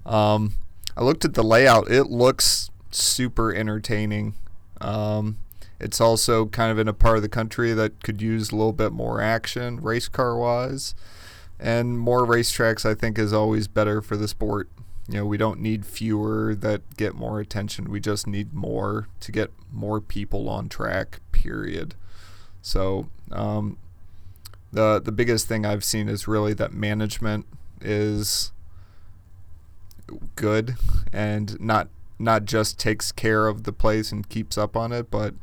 [0.06, 0.54] Um,
[0.98, 4.36] I looked at the layout; it looks super entertaining.
[4.82, 5.38] Um,
[5.80, 8.74] it's also kind of in a part of the country that could use a little
[8.74, 10.94] bit more action, race car wise,
[11.60, 12.86] and more racetracks.
[12.86, 14.70] I think is always better for the sport.
[15.08, 17.90] You know, we don't need fewer that get more attention.
[17.90, 21.20] We just need more to get more people on track.
[21.32, 21.96] Period.
[22.62, 23.78] So, um,
[24.72, 27.46] the the biggest thing I've seen is really that management
[27.82, 28.52] is
[30.36, 30.76] good
[31.14, 35.34] and not not just takes care of the place and keeps up on it, but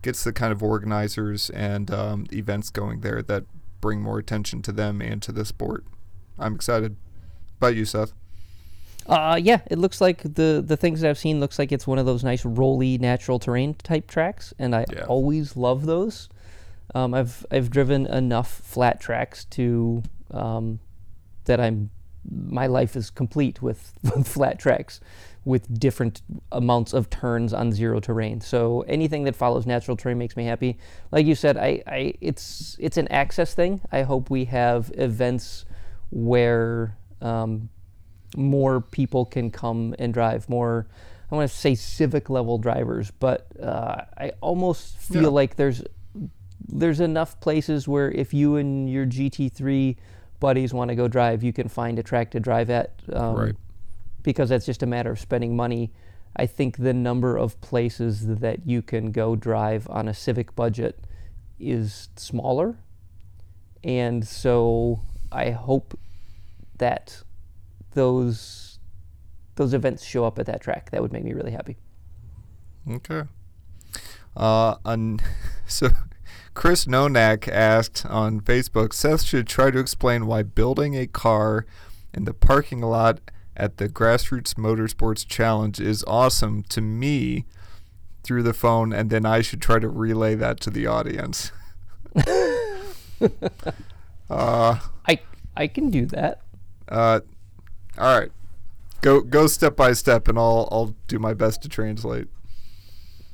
[0.00, 3.44] gets the kind of organizers and um, events going there that
[3.80, 5.84] bring more attention to them and to the sport.
[6.38, 6.96] I'm excited.
[7.58, 8.12] About you, Seth?
[9.06, 11.98] Uh, yeah, it looks like the the things that I've seen looks like it's one
[11.98, 15.04] of those nice rolly natural terrain type tracks, and I Yeah.
[15.04, 16.28] always love those.
[16.94, 20.78] Um, I've I've driven enough flat tracks to um,
[21.44, 21.90] that I'm
[22.30, 23.92] my life is complete with,
[24.24, 25.00] flat tracks
[25.44, 28.40] with different amounts of turns on zero terrain.
[28.40, 30.78] So anything that follows natural terrain makes me happy.
[31.10, 33.80] Like you said, I, I it's it's an access thing.
[33.90, 35.64] I hope we have events
[36.10, 37.68] where um,
[38.36, 40.86] more people can come and drive more
[41.30, 45.28] i want to say civic level drivers but uh, i almost feel Yeah.
[45.28, 45.82] like there's
[46.68, 49.96] there's enough places where if you and your gt3
[50.46, 53.56] buddies want to go drive you can find a track to drive at um, Right.
[54.22, 55.84] because that's just a matter of spending money
[56.34, 60.94] I think the number of places that you can go drive on a Civic budget
[61.60, 62.78] is smaller.
[63.84, 65.00] And so
[65.30, 65.88] I hope
[66.78, 67.22] that
[67.92, 68.78] those
[69.56, 70.90] those events show up at that track.
[70.90, 71.76] That would make me really happy.
[72.90, 73.24] Okay.
[74.34, 75.20] Uh, un-
[75.66, 75.88] so
[76.54, 81.64] Chris Nonak asked on Facebook, Seth should try to explain why building a car
[82.12, 83.20] in the parking lot
[83.56, 87.46] at the Grassroots Motorsports Challenge is awesome to me
[88.22, 91.52] through the phone, and then I should try to relay that to the audience.
[94.30, 95.20] uh, I
[95.56, 96.42] I can do that.
[96.88, 97.20] Uh,
[97.98, 98.30] all right,
[99.00, 102.28] go go step by step, and I'll I'll do my best to translate.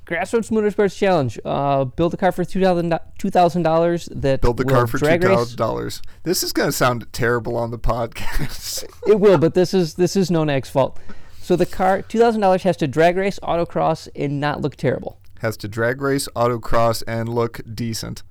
[0.09, 1.38] Grassroots Motorsports Challenge.
[1.44, 4.09] Uh, build a car for two thousand dollars.
[4.11, 6.01] That build the car for two thousand dollars.
[6.23, 8.85] This is going to sound terrible on the podcast.
[9.07, 10.99] it will, but this is this is no next fault.
[11.40, 15.21] So the car two thousand dollars has to drag race, autocross, and not look terrible.
[15.40, 18.23] Has to drag race, autocross, and look decent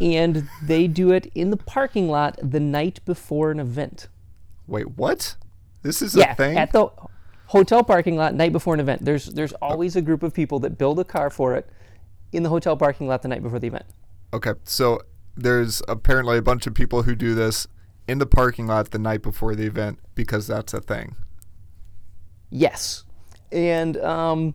[0.00, 4.08] and they do it in the parking lot the night before an event.
[4.66, 5.36] Wait, what?
[5.82, 6.58] This is yeah, a thing?
[6.58, 6.90] at the
[7.46, 9.04] hotel parking lot night before an event.
[9.04, 11.68] There's there's always a group of people that build a car for it
[12.32, 13.86] in the hotel parking lot the night before the event.
[14.32, 15.00] Okay, so
[15.36, 17.66] there's apparently a bunch of people who do this
[18.08, 21.16] in the parking lot the night before the event because that's a thing.
[22.50, 23.04] Yes,
[23.50, 24.54] and um,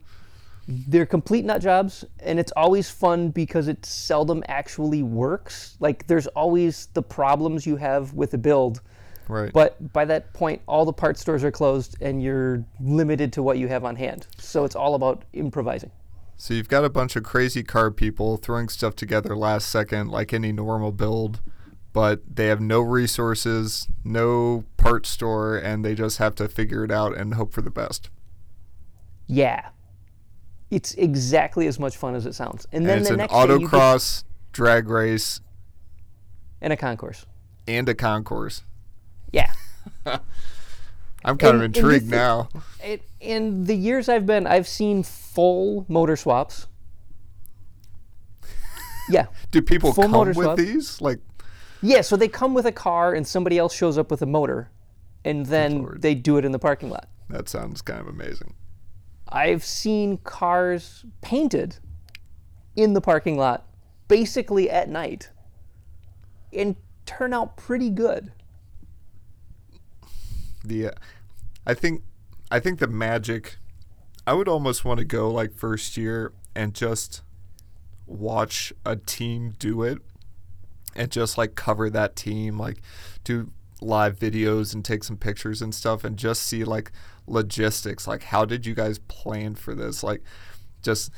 [0.67, 6.27] they're complete nut jobs and it's always fun because it seldom actually works like there's
[6.27, 8.81] always the problems you have with the build
[9.27, 13.43] right but by that point all the part stores are closed and you're limited to
[13.43, 15.91] what you have on hand so it's all about improvising
[16.37, 20.33] so you've got a bunch of crazy car people throwing stuff together last second like
[20.33, 21.39] any normal build
[21.93, 26.91] but they have no resources no part store and they just have to figure it
[26.91, 28.09] out and hope for the best
[29.27, 29.69] yeah
[30.71, 32.65] it's exactly as much fun as it sounds.
[32.71, 35.41] And then and it's the an autocross drag race
[36.61, 37.25] and a concourse.
[37.67, 38.63] And a concourse.
[41.23, 42.49] I'm kind and, of intrigued th- now.
[42.83, 46.67] It, in the years I've been, I've seen full motor swaps.
[49.09, 49.27] Yeah.
[49.51, 50.61] Do people full come with swaps.
[50.61, 51.01] these?
[51.01, 51.19] Like.
[51.81, 54.69] Yeah, so they come with a car, and somebody else shows up with a motor,
[55.25, 57.09] and then they do it in the parking lot.
[57.27, 58.53] That sounds kind of amazing.
[59.27, 61.77] I've seen cars painted
[62.75, 63.67] in the parking lot
[64.07, 65.29] basically at night
[66.53, 68.31] and turn out pretty good.
[70.63, 70.91] The uh,
[71.65, 72.03] I think
[72.49, 73.57] I think the magic
[74.25, 77.21] I would almost want to go like first year and just
[78.05, 79.99] watch a team do it
[80.95, 82.81] and just like cover that team like
[83.23, 86.91] do live videos and take some pictures and stuff and just see like
[87.25, 90.03] logistics like how did you guys plan for this?
[90.03, 90.21] Like
[90.83, 91.11] just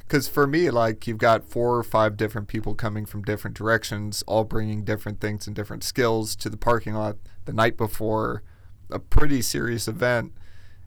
[0.00, 4.22] because for me like you've got four or five different people coming from different directions
[4.26, 8.42] all bringing different things and different skills to the parking lot the night before
[8.90, 10.32] a pretty serious event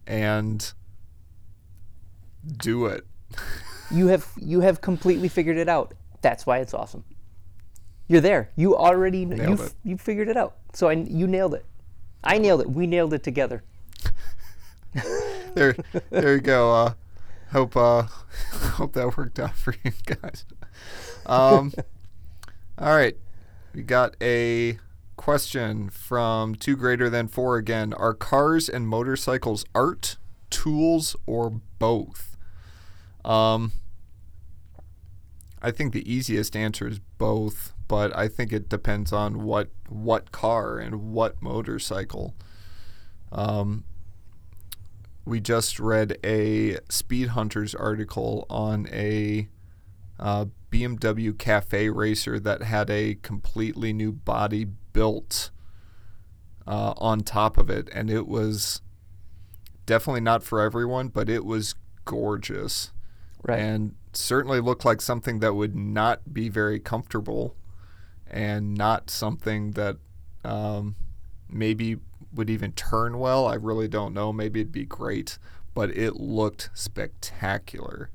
[0.08, 0.74] and
[2.58, 3.06] do it.
[3.92, 5.96] You have you have completely figured it out.
[6.22, 7.04] That's why it's awesome.
[8.08, 8.52] You're there.
[8.56, 10.58] You already you you figured it out.
[10.74, 11.66] So I, you nailed it.
[12.24, 12.70] I nailed it.
[12.70, 13.64] We nailed it together.
[15.56, 15.76] There,
[16.12, 16.72] there you go.
[16.72, 16.94] Uh,
[17.52, 18.04] hope, uh,
[18.52, 20.46] hope that worked out for you guys.
[21.26, 21.74] Um,
[22.78, 23.18] all right,
[23.74, 24.78] we got a
[25.20, 27.92] question from two greater than four again.
[27.94, 30.16] Are cars and motorcycles art,
[30.50, 32.38] tools, or both?
[33.26, 33.74] Um,
[35.62, 40.32] I think the easiest answer is both, but I think it depends on what what
[40.32, 42.34] car and what motorcycle.
[43.34, 43.84] Um,
[45.26, 49.50] we just read a Speedhunters article on a
[50.17, 55.52] uh, BMW cafe racer that had a completely new body built
[56.67, 58.81] uh, on top of it, and it was
[59.85, 61.75] definitely not for everyone, but it was
[62.06, 62.92] gorgeous,
[63.44, 63.60] right?
[63.60, 67.56] And certainly looked like something that would not be very comfortable,
[68.27, 69.98] and not something that
[70.44, 70.96] um,
[71.50, 71.98] maybe
[72.33, 73.48] would even turn well.
[73.48, 74.31] I really don't know.
[74.31, 75.40] Maybe it'd be great,
[75.73, 78.12] but it looked spectacular.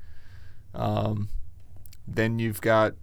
[0.74, 1.28] Um,
[2.06, 2.94] then you've got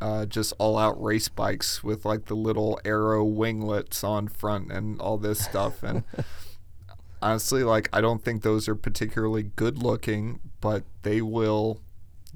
[0.00, 5.00] uh, just all out race bikes with like the little aero winglets on front and
[5.00, 5.82] all this stuff.
[5.82, 6.04] And
[7.22, 11.80] honestly, like, I don't think those are particularly good looking, but they will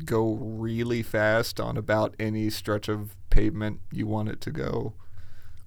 [0.04, 4.94] go really fast on about any stretch of pavement you want it to go.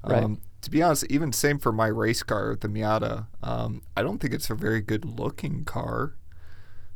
[0.04, 0.24] Right.
[0.24, 3.28] Um, to be honest, even same for my race car, the Miata.
[3.44, 6.16] Um, I don't think it's a very good looking car.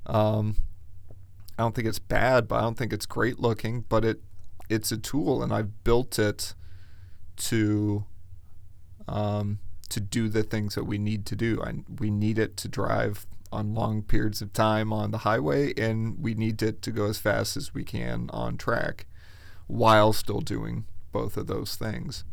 [0.05, 0.55] Um,
[1.59, 3.81] I don't think it's bad, but I don't think it's great looking.
[3.89, 4.21] But it
[4.69, 6.53] it's a tool, and I've built it
[7.37, 8.05] to
[9.07, 9.59] um,
[9.89, 11.61] to do the things that we need to do.
[11.63, 16.21] I, we need it to drive on long periods of time on the highway, and
[16.21, 19.05] we need it to go as fast as we can on track
[19.67, 22.23] while still doing both of those things.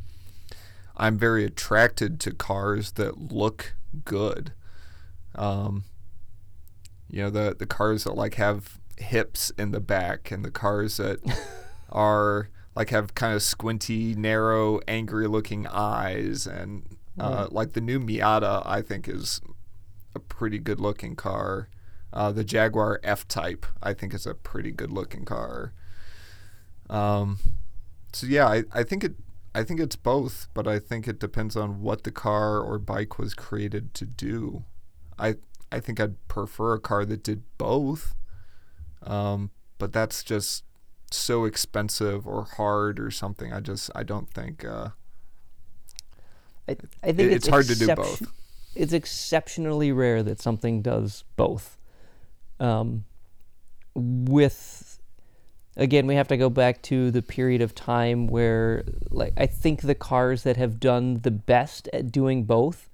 [0.97, 3.74] I'm very attracted to cars that look
[4.05, 4.53] good.
[5.35, 5.85] Um,
[7.09, 10.97] you know, the, the cars that like have hips in the back and the cars
[10.99, 11.18] that
[11.91, 18.01] are like have kind of squinty, narrow, angry looking eyes and uh, like the new
[18.01, 19.41] Miata, I think is
[20.14, 21.68] a pretty good looking car.
[22.12, 25.72] Uh, the Jaguar F Type, I think, is a pretty good looking car.
[26.89, 27.39] Um,
[28.12, 29.14] so yeah, I, I think it
[29.55, 33.18] I think it's both, but I think it depends on what the car or bike
[33.18, 34.64] was created to do.
[35.18, 35.37] I
[35.70, 38.14] I think I'd prefer a car that did both.
[39.03, 40.64] Um, but that's just
[41.17, 43.53] so expensive or hard or something.
[43.53, 44.89] I just I don't think uh,
[46.69, 48.23] I, I think it- it's, it's hard to do both.
[48.75, 51.79] It's exceptionally rare that something does both.
[52.59, 53.05] Um,
[53.95, 54.99] with
[55.77, 59.83] again, we have to go back to the period of time where, like, I think
[59.83, 62.89] the cars that have done the best at doing both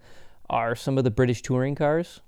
[0.51, 2.21] are some of the British touring cars.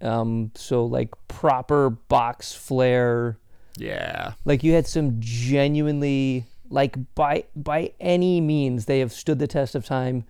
[0.00, 3.36] Um, so like proper box flare,
[3.76, 4.32] yeah.
[4.44, 9.74] like you had some genuinely like by by any means they have stood the test
[9.74, 10.24] of time.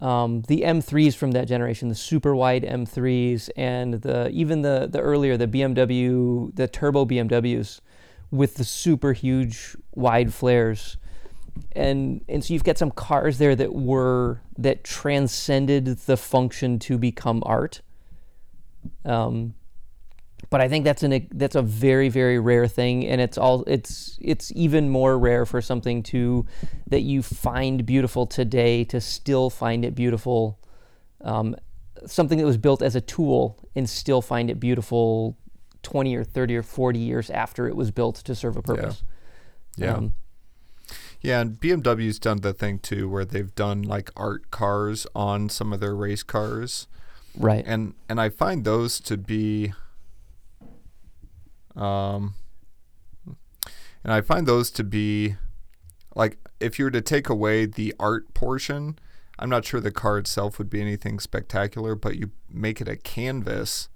[0.00, 4.98] Um, the m3s from that generation the super wide m3s and the even the the
[4.98, 7.80] earlier the bmw the turbo bmws
[8.30, 10.96] with the super huge wide flares.
[11.72, 16.96] And and so you've got some cars there that were that transcended the function to
[16.96, 17.82] become art.
[19.04, 19.54] Um,
[20.50, 24.18] but I think that's an that's a very very rare thing, and it's all it's
[24.20, 26.44] it's even more rare for something to
[26.88, 30.58] that you find beautiful today to still find it beautiful.
[31.22, 31.54] Um,
[32.06, 35.36] something that was built as a tool and still find it beautiful
[35.82, 39.02] 20 or 30 or 40 years after it was built to serve a purpose.
[39.76, 39.94] Yeah.
[39.94, 40.14] Um,
[41.20, 45.72] Yeah, and BMW's done the thing too where they've done like art cars on some
[45.72, 46.88] of their race cars.
[47.38, 47.62] right.
[47.66, 49.74] And and I find those to be
[51.80, 52.34] um
[54.02, 55.36] and I find those to be
[56.14, 58.98] like if you were to take away the art portion,
[59.38, 62.96] I'm not sure the car itself would be anything spectacular, but you make it a
[62.96, 63.88] canvas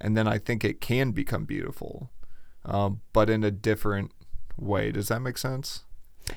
[0.00, 2.10] and then I think it can become beautiful.
[2.64, 4.10] Um, but in a different
[4.56, 4.92] way.
[4.92, 5.84] Does that make sense?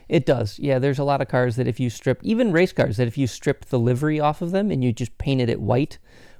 [0.09, 0.59] It does.
[0.59, 3.17] Yeah, there's a lot of cars that if you strip, even race cars, that if
[3.17, 5.97] you stripped the livery off of them and you just painted it white,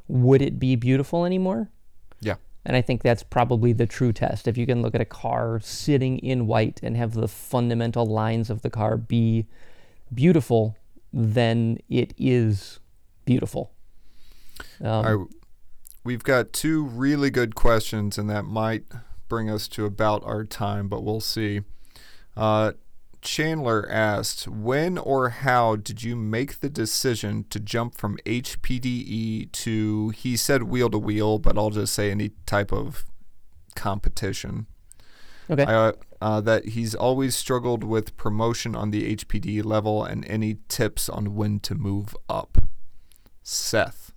[0.08, 1.70] would it be beautiful anymore?
[2.20, 2.36] Yeah.
[2.68, 4.46] And I think that's probably the true test.
[4.46, 8.50] If you can look at a car sitting in white and have the fundamental lines
[8.50, 9.48] of the car be
[10.14, 10.76] beautiful,
[11.14, 12.82] then it is
[13.24, 13.72] beautiful.
[14.82, 15.28] Um, All right,
[16.04, 18.84] we've got two really good questions, and that might
[19.30, 21.62] bring us to about our time, but we'll see.
[22.36, 22.74] Uh,
[23.22, 30.10] Chandler asked, "When or how did you make the decision to jump from HPDE to?"
[30.10, 33.06] He said wheel to wheel, but I'll just say any type of
[33.76, 34.68] competition.
[35.50, 35.64] okay.
[35.64, 41.10] Uh, uh, that he's always struggled with promotion on the HPD level, and any tips
[41.10, 42.58] on when to move up.
[43.44, 44.12] Seth.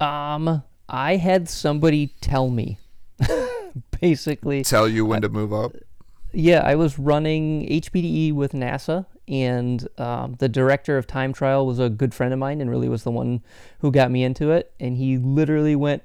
[0.00, 2.78] Um, I had somebody tell me,
[4.00, 4.62] basically.
[4.62, 5.72] tell you when to move up.
[6.32, 11.78] Yeah, I was running HPDE with NASA, and um, the director of time trial was
[11.78, 13.42] a good friend of mine, and really was the one
[13.80, 14.72] who got me into it.
[14.78, 16.02] And he literally went,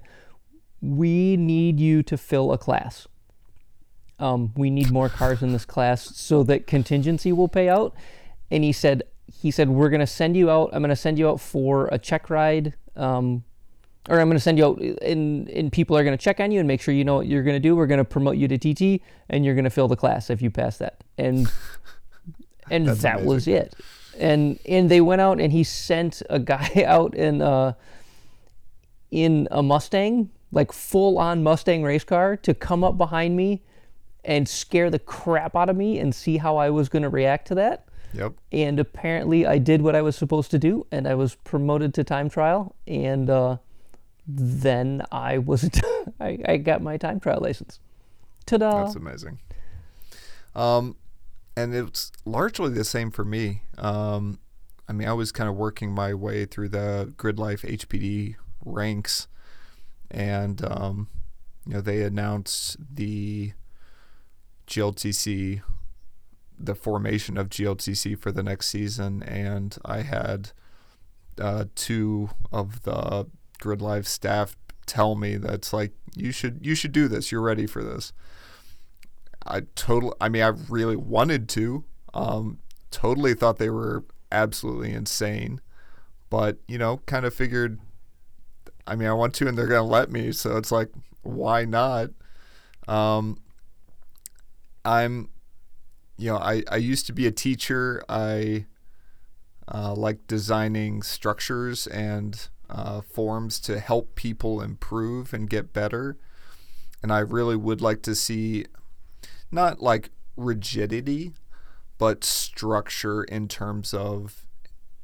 [0.81, 3.07] "We need you to fill a class.
[4.17, 7.93] Um, we need more cars in this class so that contingency will pay out."
[8.49, 10.69] And he said, "He said we're gonna send you out.
[10.71, 13.43] I'm gonna send you out for a check ride." Um,
[14.09, 16.51] or I'm going to send you out, and, and people are going to check on
[16.51, 17.75] you and make sure you know what you're going to do.
[17.75, 20.41] We're going to promote you to TT, and you're going to fill the class if
[20.41, 21.03] you pass that.
[21.17, 21.51] And
[22.69, 23.75] and That's that was it.
[24.17, 27.73] And and they went out, and he sent a guy out in uh,
[29.11, 33.63] in a Mustang, like full on Mustang race car, to come up behind me
[34.25, 37.47] and scare the crap out of me and see how I was going to react
[37.49, 38.33] to that Yep.
[38.51, 42.03] and apparently I did what I was supposed to do, and I was promoted to
[42.03, 43.57] time trial, and uh,
[44.27, 45.69] then I was
[46.19, 47.79] I, I got my time trial license.
[48.45, 48.83] Ta-da!
[48.83, 49.39] That's amazing.
[50.55, 50.95] Um,
[51.55, 53.61] and it's largely the same for me.
[53.77, 54.39] Um,
[54.87, 59.27] I mean, I was kind of working my way through the Gridlife HPD ranks,
[60.11, 61.07] and um,
[61.65, 63.53] you know they announced the
[64.67, 65.61] GLTC,
[66.59, 70.51] the formation of GLTC for the next season, and I had
[71.39, 73.27] uh, two of the
[73.63, 77.31] Gridlife staff tell me that's like you should you should do this.
[77.31, 78.11] You're ready for this.
[79.45, 80.13] I totally.
[80.19, 81.85] I mean, I really wanted to.
[82.13, 82.59] Um,
[82.91, 85.61] totally thought they were absolutely insane,
[86.29, 87.79] but you know, kind of figured.
[88.85, 90.89] I mean, I want to, and they're gonna let me, so it's like,
[91.21, 92.09] why not?
[92.87, 93.37] Um,
[94.83, 95.29] I'm,
[96.17, 98.03] you know, I I used to be a teacher.
[98.09, 98.65] I
[99.67, 106.17] uh, like designing structures and uh, forms to help people improve and get better.
[107.01, 108.65] And I really would like to see
[109.51, 111.33] not like rigidity,
[111.97, 114.47] but structure in terms of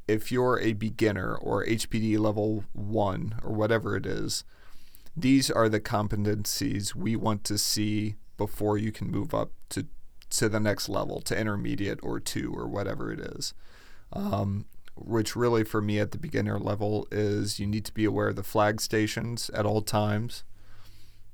[0.07, 4.43] if you're a beginner or HPD level one or whatever it is,
[5.16, 9.86] these are the competencies we want to see before you can move up to
[10.32, 13.53] to the next level, to intermediate or two or whatever it is.
[14.14, 14.66] Um,
[15.00, 18.36] which really for me at the beginner level is you need to be aware of
[18.36, 20.43] the flag stations at all times.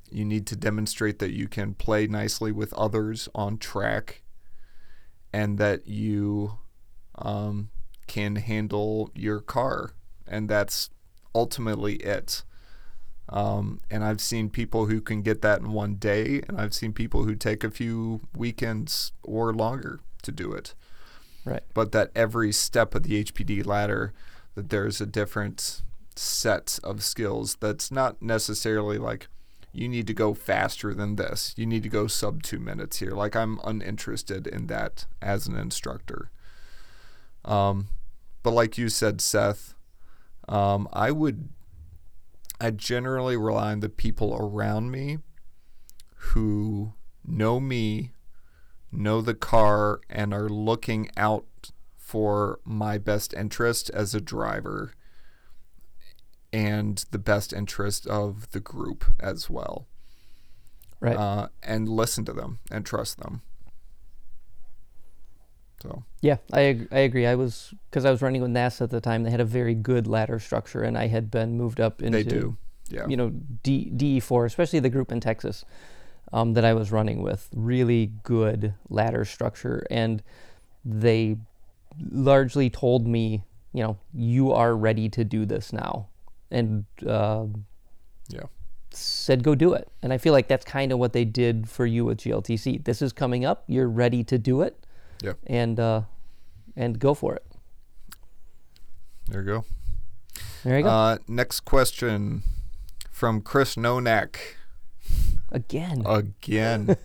[0.09, 4.21] You need to demonstrate that you can play nicely with others on track
[5.33, 6.59] and that you
[7.17, 7.69] um,
[8.07, 9.91] can handle your car.
[10.27, 10.89] And that's
[11.33, 12.43] ultimately it.
[13.27, 16.93] Um, and I've seen people who can get that in one day, and I've seen
[16.93, 20.75] people who take a few weekends or longer to do it.
[21.45, 21.63] Right.
[21.73, 24.13] But that every step of the HPD ladder,
[24.55, 25.83] that there's a different
[26.15, 29.27] set of skills that's not necessarily like
[29.71, 31.53] you need to go faster than this.
[31.57, 33.11] You need to go sub two minutes here.
[33.11, 36.31] Like I'm uninterested in that as an instructor.
[37.43, 37.89] Um,
[38.41, 39.75] but like you said, Seth,
[40.47, 41.49] um, I would,
[42.59, 45.19] I generally rely on the people around me
[46.15, 46.93] who
[47.25, 48.13] know me
[48.97, 51.45] know the car and are looking out
[51.97, 54.93] for my best interest as a driver
[56.53, 59.87] and the best interest of the group as well.
[60.99, 61.17] Right.
[61.17, 63.41] Uh, and listen to them and trust them.
[65.81, 66.03] So.
[66.21, 67.27] Yeah, I ag- I agree.
[67.27, 69.23] I was because I was running with NASA at the time.
[69.23, 72.23] They had a very good ladder structure, and I had been moved up into they
[72.23, 72.57] do.
[72.89, 73.07] Yeah.
[73.07, 75.65] you know D DE four, especially the group in Texas
[76.33, 77.49] um, that I was running with.
[77.53, 80.21] Really good ladder structure, and
[80.83, 81.37] they
[82.11, 86.07] largely told me, you know, you are ready to do this now,
[86.51, 87.45] and uh,
[88.29, 88.43] yeah,
[88.91, 89.87] said go do it.
[90.01, 92.83] And I feel like that's kind of what they did for you with GLTC.
[92.83, 93.63] This is coming up.
[93.67, 94.85] You're ready to do it.
[95.21, 95.33] Yeah.
[95.47, 96.01] And uh,
[96.75, 97.45] and go for it.
[99.27, 99.65] There you go.
[100.63, 100.89] There you go.
[100.89, 102.43] Uh, next question
[103.11, 104.37] from Chris Nonak.
[105.51, 106.03] Again.
[106.05, 106.97] Again.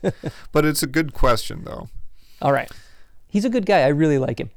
[0.53, 1.89] but it's a good question, though.
[2.43, 2.71] All right.
[3.29, 3.81] He's a good guy.
[3.83, 4.51] I really like him.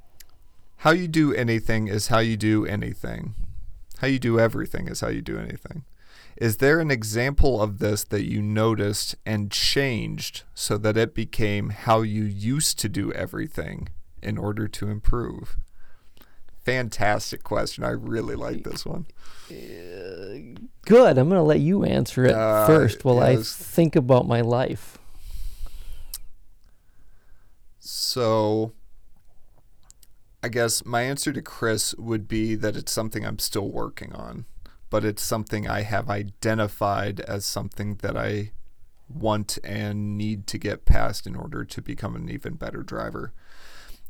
[0.77, 3.35] How you do anything is how you do anything.
[3.99, 5.85] How you do everything is how you do anything.
[6.35, 11.69] Is there an example of this that you noticed and changed so that it became
[11.69, 13.89] how you used to do everything
[14.21, 15.55] in order to improve?
[16.65, 17.83] Fantastic question.
[17.83, 19.05] I really like this one.
[19.49, 21.17] Good.
[21.17, 24.97] I'm going to let you answer it Uh, first while I think about my life.
[27.79, 28.73] So,
[30.41, 34.45] I guess my answer to Chris would be that it's something I'm still working on,
[34.89, 38.51] but it's something I have identified as something that I
[39.09, 43.33] want and need to get past in order to become an even better driver.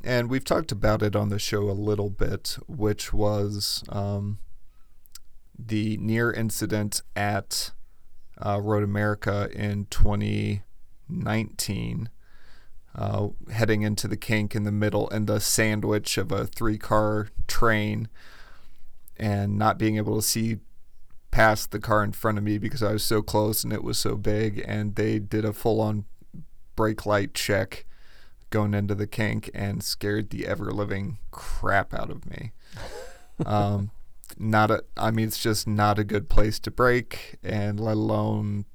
[0.04, 4.38] And we've talked about it on the show a little bit, which was um,
[5.58, 7.70] the near incident at
[8.44, 12.10] uh, Road America in 2019
[12.94, 17.28] uh, heading into the kink in the middle and the sandwich of a three car
[17.46, 18.08] train
[19.16, 20.58] and not being able to see
[21.30, 23.98] past the car in front of me because I was so close and it was
[23.98, 26.04] so big and they did a full on
[26.76, 27.84] brake light check
[28.54, 32.52] going into the kink and scared the ever living crap out of me.
[33.44, 33.90] um,
[34.38, 38.66] not a, I mean, it's just not a good place to brake, and let alone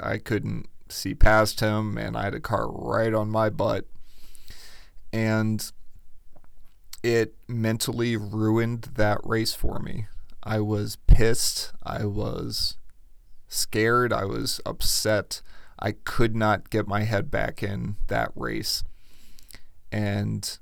[0.00, 3.86] I couldn't see past him, and I had a car right on my butt.
[5.12, 5.70] And
[7.04, 10.08] it mentally ruined that race for me.
[10.42, 11.72] I was pissed.
[11.84, 12.78] I was
[13.46, 14.12] scared.
[14.12, 15.40] I was upset.
[15.78, 18.82] I could not get my head back in that race.
[19.92, 20.58] And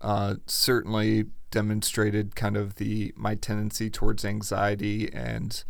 [0.00, 5.64] uh, certainly demonstrated kind of the my tendency towards anxiety and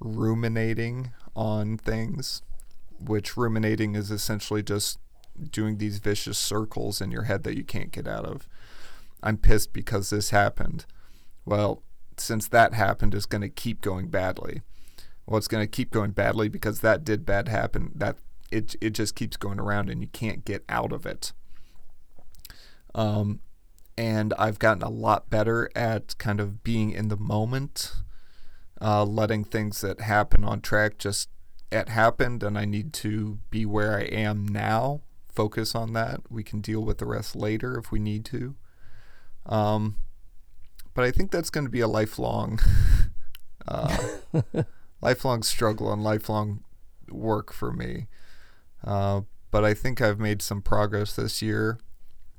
[0.00, 2.42] ruminating on things,
[2.98, 4.98] which ruminating is essentially just
[5.50, 8.48] doing these vicious circles in your head that you can't get out of.
[9.22, 10.86] I'm pissed because this happened.
[11.44, 11.82] Well,
[12.16, 14.62] since that happened, it's going to keep going badly.
[15.26, 17.90] Well, it's going to keep going badly because that did bad happen.
[17.94, 18.16] That
[18.50, 21.32] it it just keeps going around and you can't get out of it.
[22.94, 23.40] Um,
[23.96, 27.92] and I've gotten a lot better at kind of being in the moment,
[28.80, 31.28] uh, letting things that happen on track just
[31.70, 35.00] it happened, and I need to be where I am now.
[35.28, 36.20] Focus on that.
[36.30, 38.54] We can deal with the rest later if we need to.
[39.46, 39.96] Um,
[40.94, 42.60] but I think that's going to be a lifelong,
[43.68, 43.96] uh,
[45.00, 46.62] lifelong struggle and lifelong
[47.10, 48.06] work for me.
[48.84, 51.78] Uh, but I think I've made some progress this year.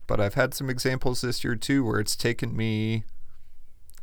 [0.07, 3.03] But I've had some examples this year too where it's taken me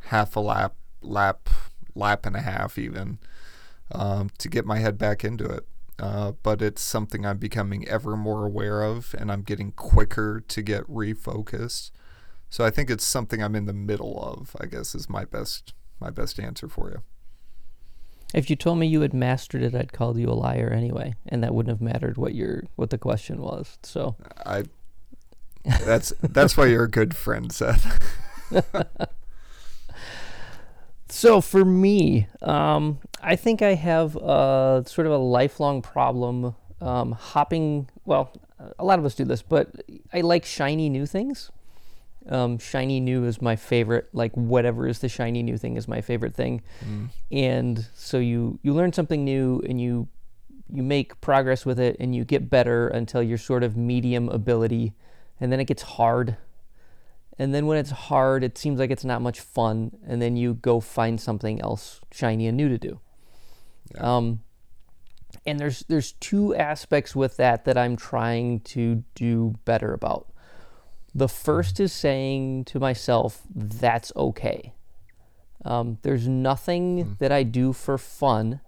[0.07, 1.49] half a lap, lap,
[1.95, 3.19] lap and a half even
[3.91, 5.65] um, to get my head back into it.
[5.99, 10.61] Uh, but it's something I'm becoming ever more aware of, and I'm getting quicker to
[10.61, 11.91] get refocused.
[12.49, 14.55] So I think it's something I'm in the middle of.
[14.59, 17.03] I guess is my best my best answer for you.
[18.33, 21.43] If you told me you had mastered it, I'd call you a liar anyway, and
[21.43, 23.77] that wouldn't have mattered what your what the question was.
[23.83, 24.63] So I
[25.63, 27.99] that's that's why you're a good friend, Seth.
[31.09, 37.13] so for me, um, I think I have a, sort of a lifelong problem um,
[37.13, 37.89] hopping.
[38.05, 38.33] Well,
[38.77, 39.69] a lot of us do this, but
[40.13, 41.51] I like shiny new things.
[42.29, 44.09] Um, shiny new is my favorite.
[44.13, 46.61] Like whatever is the shiny new thing is my favorite thing.
[46.85, 47.09] Mm.
[47.31, 50.07] And so you you learn something new and you
[50.71, 54.93] you make progress with it and you get better until you're sort of medium ability,
[55.43, 56.37] and then it gets hard.
[57.37, 60.53] And then when it's hard, it seems like it's not much fun, and then you
[60.53, 63.01] go find something else shiny and new to do.
[63.93, 64.15] Yeah.
[64.15, 64.39] Um,
[65.45, 70.31] and there's there's two aspects with that that I'm trying to do better about.
[71.13, 74.73] The first is saying to myself, that's okay.
[75.65, 77.17] Um, there's nothing mm.
[77.17, 78.61] that I do for fun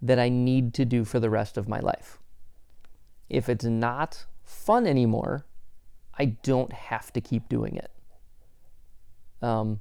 [0.00, 2.18] that I need to do for the rest of my life.
[3.28, 5.44] If it's not fun anymore,
[6.20, 7.90] I don't have to keep doing it.
[9.40, 9.80] Um,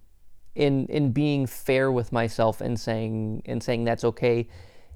[0.56, 4.48] in in being fair with myself and saying and saying that's okay,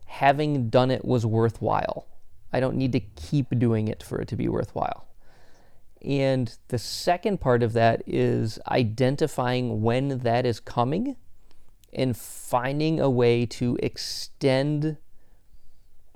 [0.05, 2.07] having done it was worthwhile.
[2.53, 5.05] I don't need to keep doing it for it to be worthwhile.
[6.01, 11.17] And the second part of that is identifying when that is coming
[11.91, 14.95] and finding a way to extend,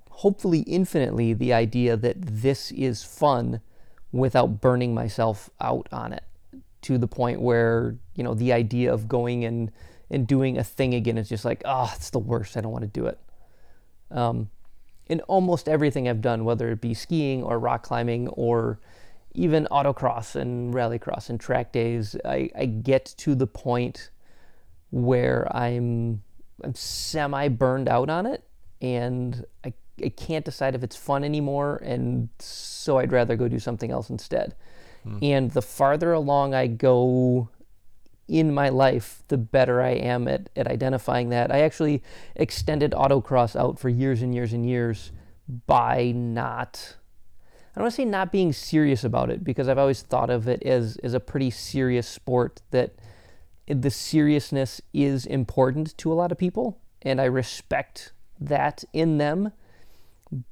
[0.09, 3.59] hopefully infinitely, the idea that this is fun
[4.11, 6.23] without burning myself out on it
[6.81, 9.71] to the point where, you know, the idea of going and,
[10.09, 12.55] and doing a thing again is just like, oh, it's the worst.
[12.55, 13.19] I don't want to do it.
[14.09, 14.49] Um,
[15.07, 18.79] in almost everything I've done, whether it be skiing or rock climbing or
[19.33, 24.09] even autocross and rallycross and track days, I, I get to the point
[24.91, 26.21] where I'm,
[26.63, 28.43] I'm semi burned out on it
[28.81, 29.73] and I,
[30.03, 31.81] I can't decide if it's fun anymore.
[31.83, 34.55] And so I'd rather go do something else instead.
[35.03, 35.17] Hmm.
[35.21, 37.49] And the farther along I go
[38.27, 41.51] in my life, the better I am at, at identifying that.
[41.51, 42.03] I actually
[42.35, 45.11] extended autocross out for years and years and years
[45.65, 46.97] by not
[47.77, 50.47] I don't want to say not being serious about it because I've always thought of
[50.47, 52.95] it as, as a pretty serious sport that
[53.67, 59.51] the seriousness is important to a lot of people, and I respect that in them.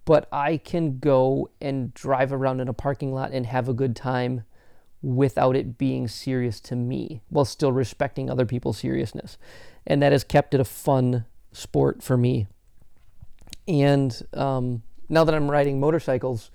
[0.06, 3.96] But I can go and drive around in a parking lot and have a good
[3.96, 4.44] time
[5.02, 9.38] without it being serious to me while still respecting other people's seriousness.
[9.86, 12.48] And that has kept it a fun sport for me.
[13.68, 16.50] And um, now that I'm riding motorcycles,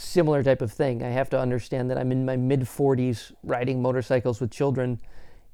[0.00, 1.02] similar type of thing.
[1.02, 5.00] I have to understand that I'm in my mid 40s riding motorcycles with children.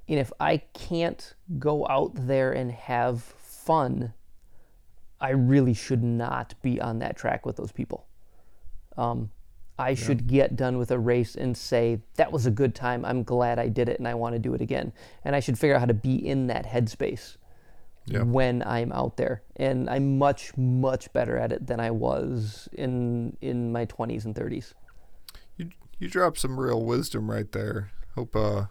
[0.09, 4.12] And if I can't go out there and have fun,
[5.21, 8.07] I really should not be on that track with those people.
[8.97, 9.31] Um,
[9.79, 9.95] I yeah.
[9.95, 13.05] should get done with a race and say, that was a good time.
[13.05, 14.93] I'm glad I did it and I want to do it again.
[15.25, 17.37] And I should figure out how to be in that headspace
[18.07, 18.23] yeah.
[18.23, 19.43] when I'm out there.
[19.57, 24.35] And I'm much, much better at it than I was in in my 20s and
[24.35, 24.73] 30s.
[25.57, 27.91] You you dropped some real wisdom right there.
[28.14, 28.67] Hope uh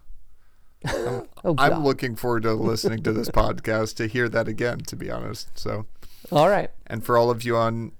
[0.85, 4.95] I'm, oh, I'm looking forward to listening to this podcast to hear that again to
[4.95, 5.57] be honest.
[5.57, 5.87] So
[6.31, 6.71] All right.
[6.87, 7.91] And for all of you on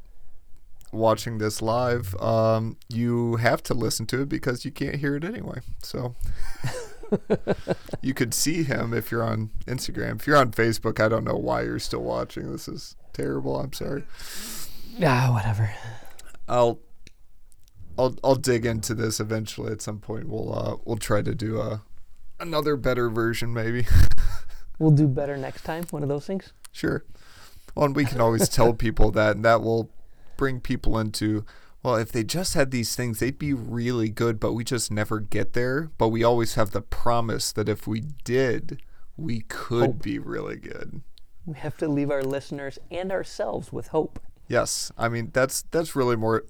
[0.91, 5.23] watching this live, um, you have to listen to it because you can't hear it
[5.23, 5.59] anyway.
[5.83, 6.15] So
[8.01, 10.19] you could see him if you're on Instagram.
[10.19, 12.51] If you're on Facebook, I don't know why you're still watching.
[12.51, 13.59] This is terrible.
[13.59, 14.03] I'm sorry.
[15.03, 15.71] Ah, whatever.
[16.47, 16.79] I'll
[17.97, 20.27] I'll I'll dig into this eventually at some point.
[20.29, 21.81] We'll uh we'll try to do a
[22.39, 23.85] another better version maybe.
[24.77, 25.85] We'll do better next time.
[25.91, 26.51] One of those things.
[26.71, 27.05] Sure.
[27.75, 29.89] Well, and we can always tell people that, and that will
[30.37, 31.45] bring people into,
[31.83, 35.19] well, if they just had these things, they'd be really good, but we just never
[35.19, 35.91] get there.
[35.97, 38.81] But we always have the promise that if we did,
[39.17, 40.01] we could Hope.
[40.01, 41.01] be really good.
[41.45, 44.19] We have to leave our listeners and ourselves with hope.
[44.47, 44.91] Yes.
[44.97, 46.45] I mean, that's that's really more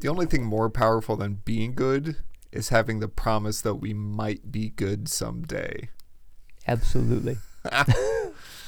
[0.00, 2.16] the only thing more powerful than being good
[2.52, 5.88] is having the promise that we might be good someday.
[6.66, 7.38] Absolutely.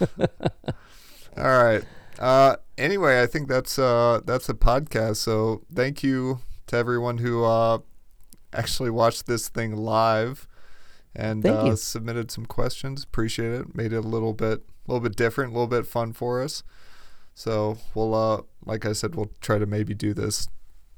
[1.36, 1.84] All right.
[2.18, 5.16] Uh, anyway, I think that's uh, that's a podcast.
[5.16, 7.78] So thank you to everyone who uh,
[8.52, 10.46] actually watched this thing live
[11.14, 13.04] and uh, submitted some questions.
[13.04, 13.74] Appreciate it.
[13.74, 16.62] Made it a little bit a little bit different, a little bit fun for us.
[17.34, 20.48] So we'll uh, like I said, we'll try to maybe do this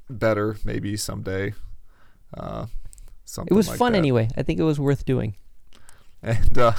[0.09, 1.53] better, maybe someday.
[2.35, 2.65] Uh,
[3.23, 3.99] something It was like fun that.
[3.99, 4.27] anyway.
[4.35, 5.35] I think it was worth doing.
[6.21, 6.73] And uh,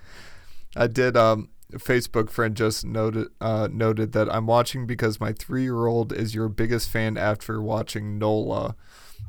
[0.76, 1.16] I did.
[1.16, 1.48] Um,
[1.78, 6.34] Facebook friend just noted uh, noted that I'm watching because my three year old is
[6.34, 8.76] your biggest fan after watching Nola,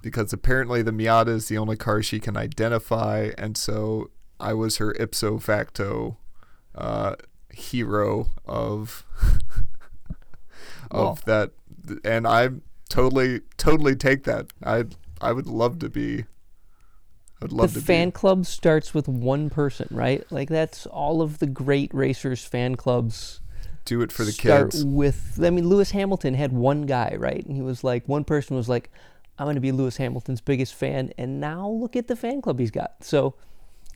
[0.01, 4.77] because apparently the Miata is the only car she can identify, and so I was
[4.77, 6.17] her ipso facto
[6.75, 7.15] uh,
[7.51, 9.05] hero of
[10.91, 11.19] of Well.
[11.25, 11.51] that,
[12.03, 12.49] and I
[12.89, 14.47] totally totally take that.
[14.63, 14.85] I
[15.21, 16.25] I would love to be.
[17.41, 18.11] I'd love the to fan be.
[18.13, 20.23] club starts with one person, right?
[20.31, 23.39] Like that's all of the great racers fan clubs
[23.85, 24.85] Do it for the start kids.
[24.85, 27.43] with I mean Lewis Hamilton had one guy, right?
[27.45, 28.91] And he was like one person was like
[29.39, 32.59] I'm going to be Lewis Hamilton's biggest fan and now look at the fan club
[32.59, 32.95] he's got.
[33.03, 33.33] So,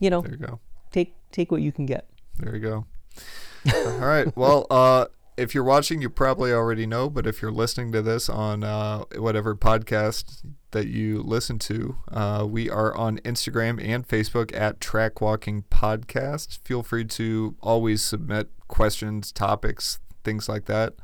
[0.00, 0.60] you know, There you go.
[0.90, 2.08] take take what you can get.
[2.38, 2.86] There you go.
[3.74, 4.34] All right.
[4.36, 8.28] Well, uh, if you're watching, you probably already know, but if you're listening to this
[8.28, 10.42] on uh, whatever podcast
[10.76, 16.58] that you listen to, uh, we are on Instagram and Facebook at Track Walking Podcast.
[16.64, 20.94] Feel free to always submit questions, topics, things like that.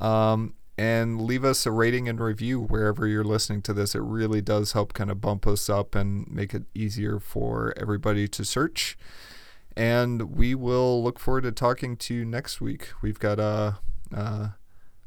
[0.00, 3.94] Um, and leave us a rating and review wherever you're listening to this.
[3.94, 8.28] It really does help kind of bump us up and make it easier for everybody
[8.28, 8.96] to search
[9.76, 12.88] and we will look forward to talking to you next week.
[13.02, 13.78] We've got a
[14.10, 14.54] a,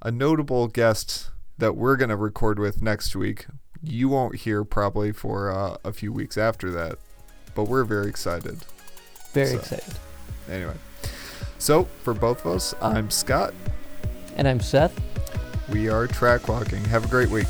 [0.01, 3.45] a notable guest that we're going to record with next week.
[3.82, 6.97] You won't hear probably for uh, a few weeks after that,
[7.55, 8.59] but we're very excited.
[9.34, 9.57] Very So.
[9.59, 9.93] excited.
[10.49, 10.73] Anyway,
[11.59, 13.53] so for both of us, I'm Scott.
[14.36, 14.99] And I'm Seth.
[15.69, 16.84] We are track walking.
[16.86, 17.47] Have a great week.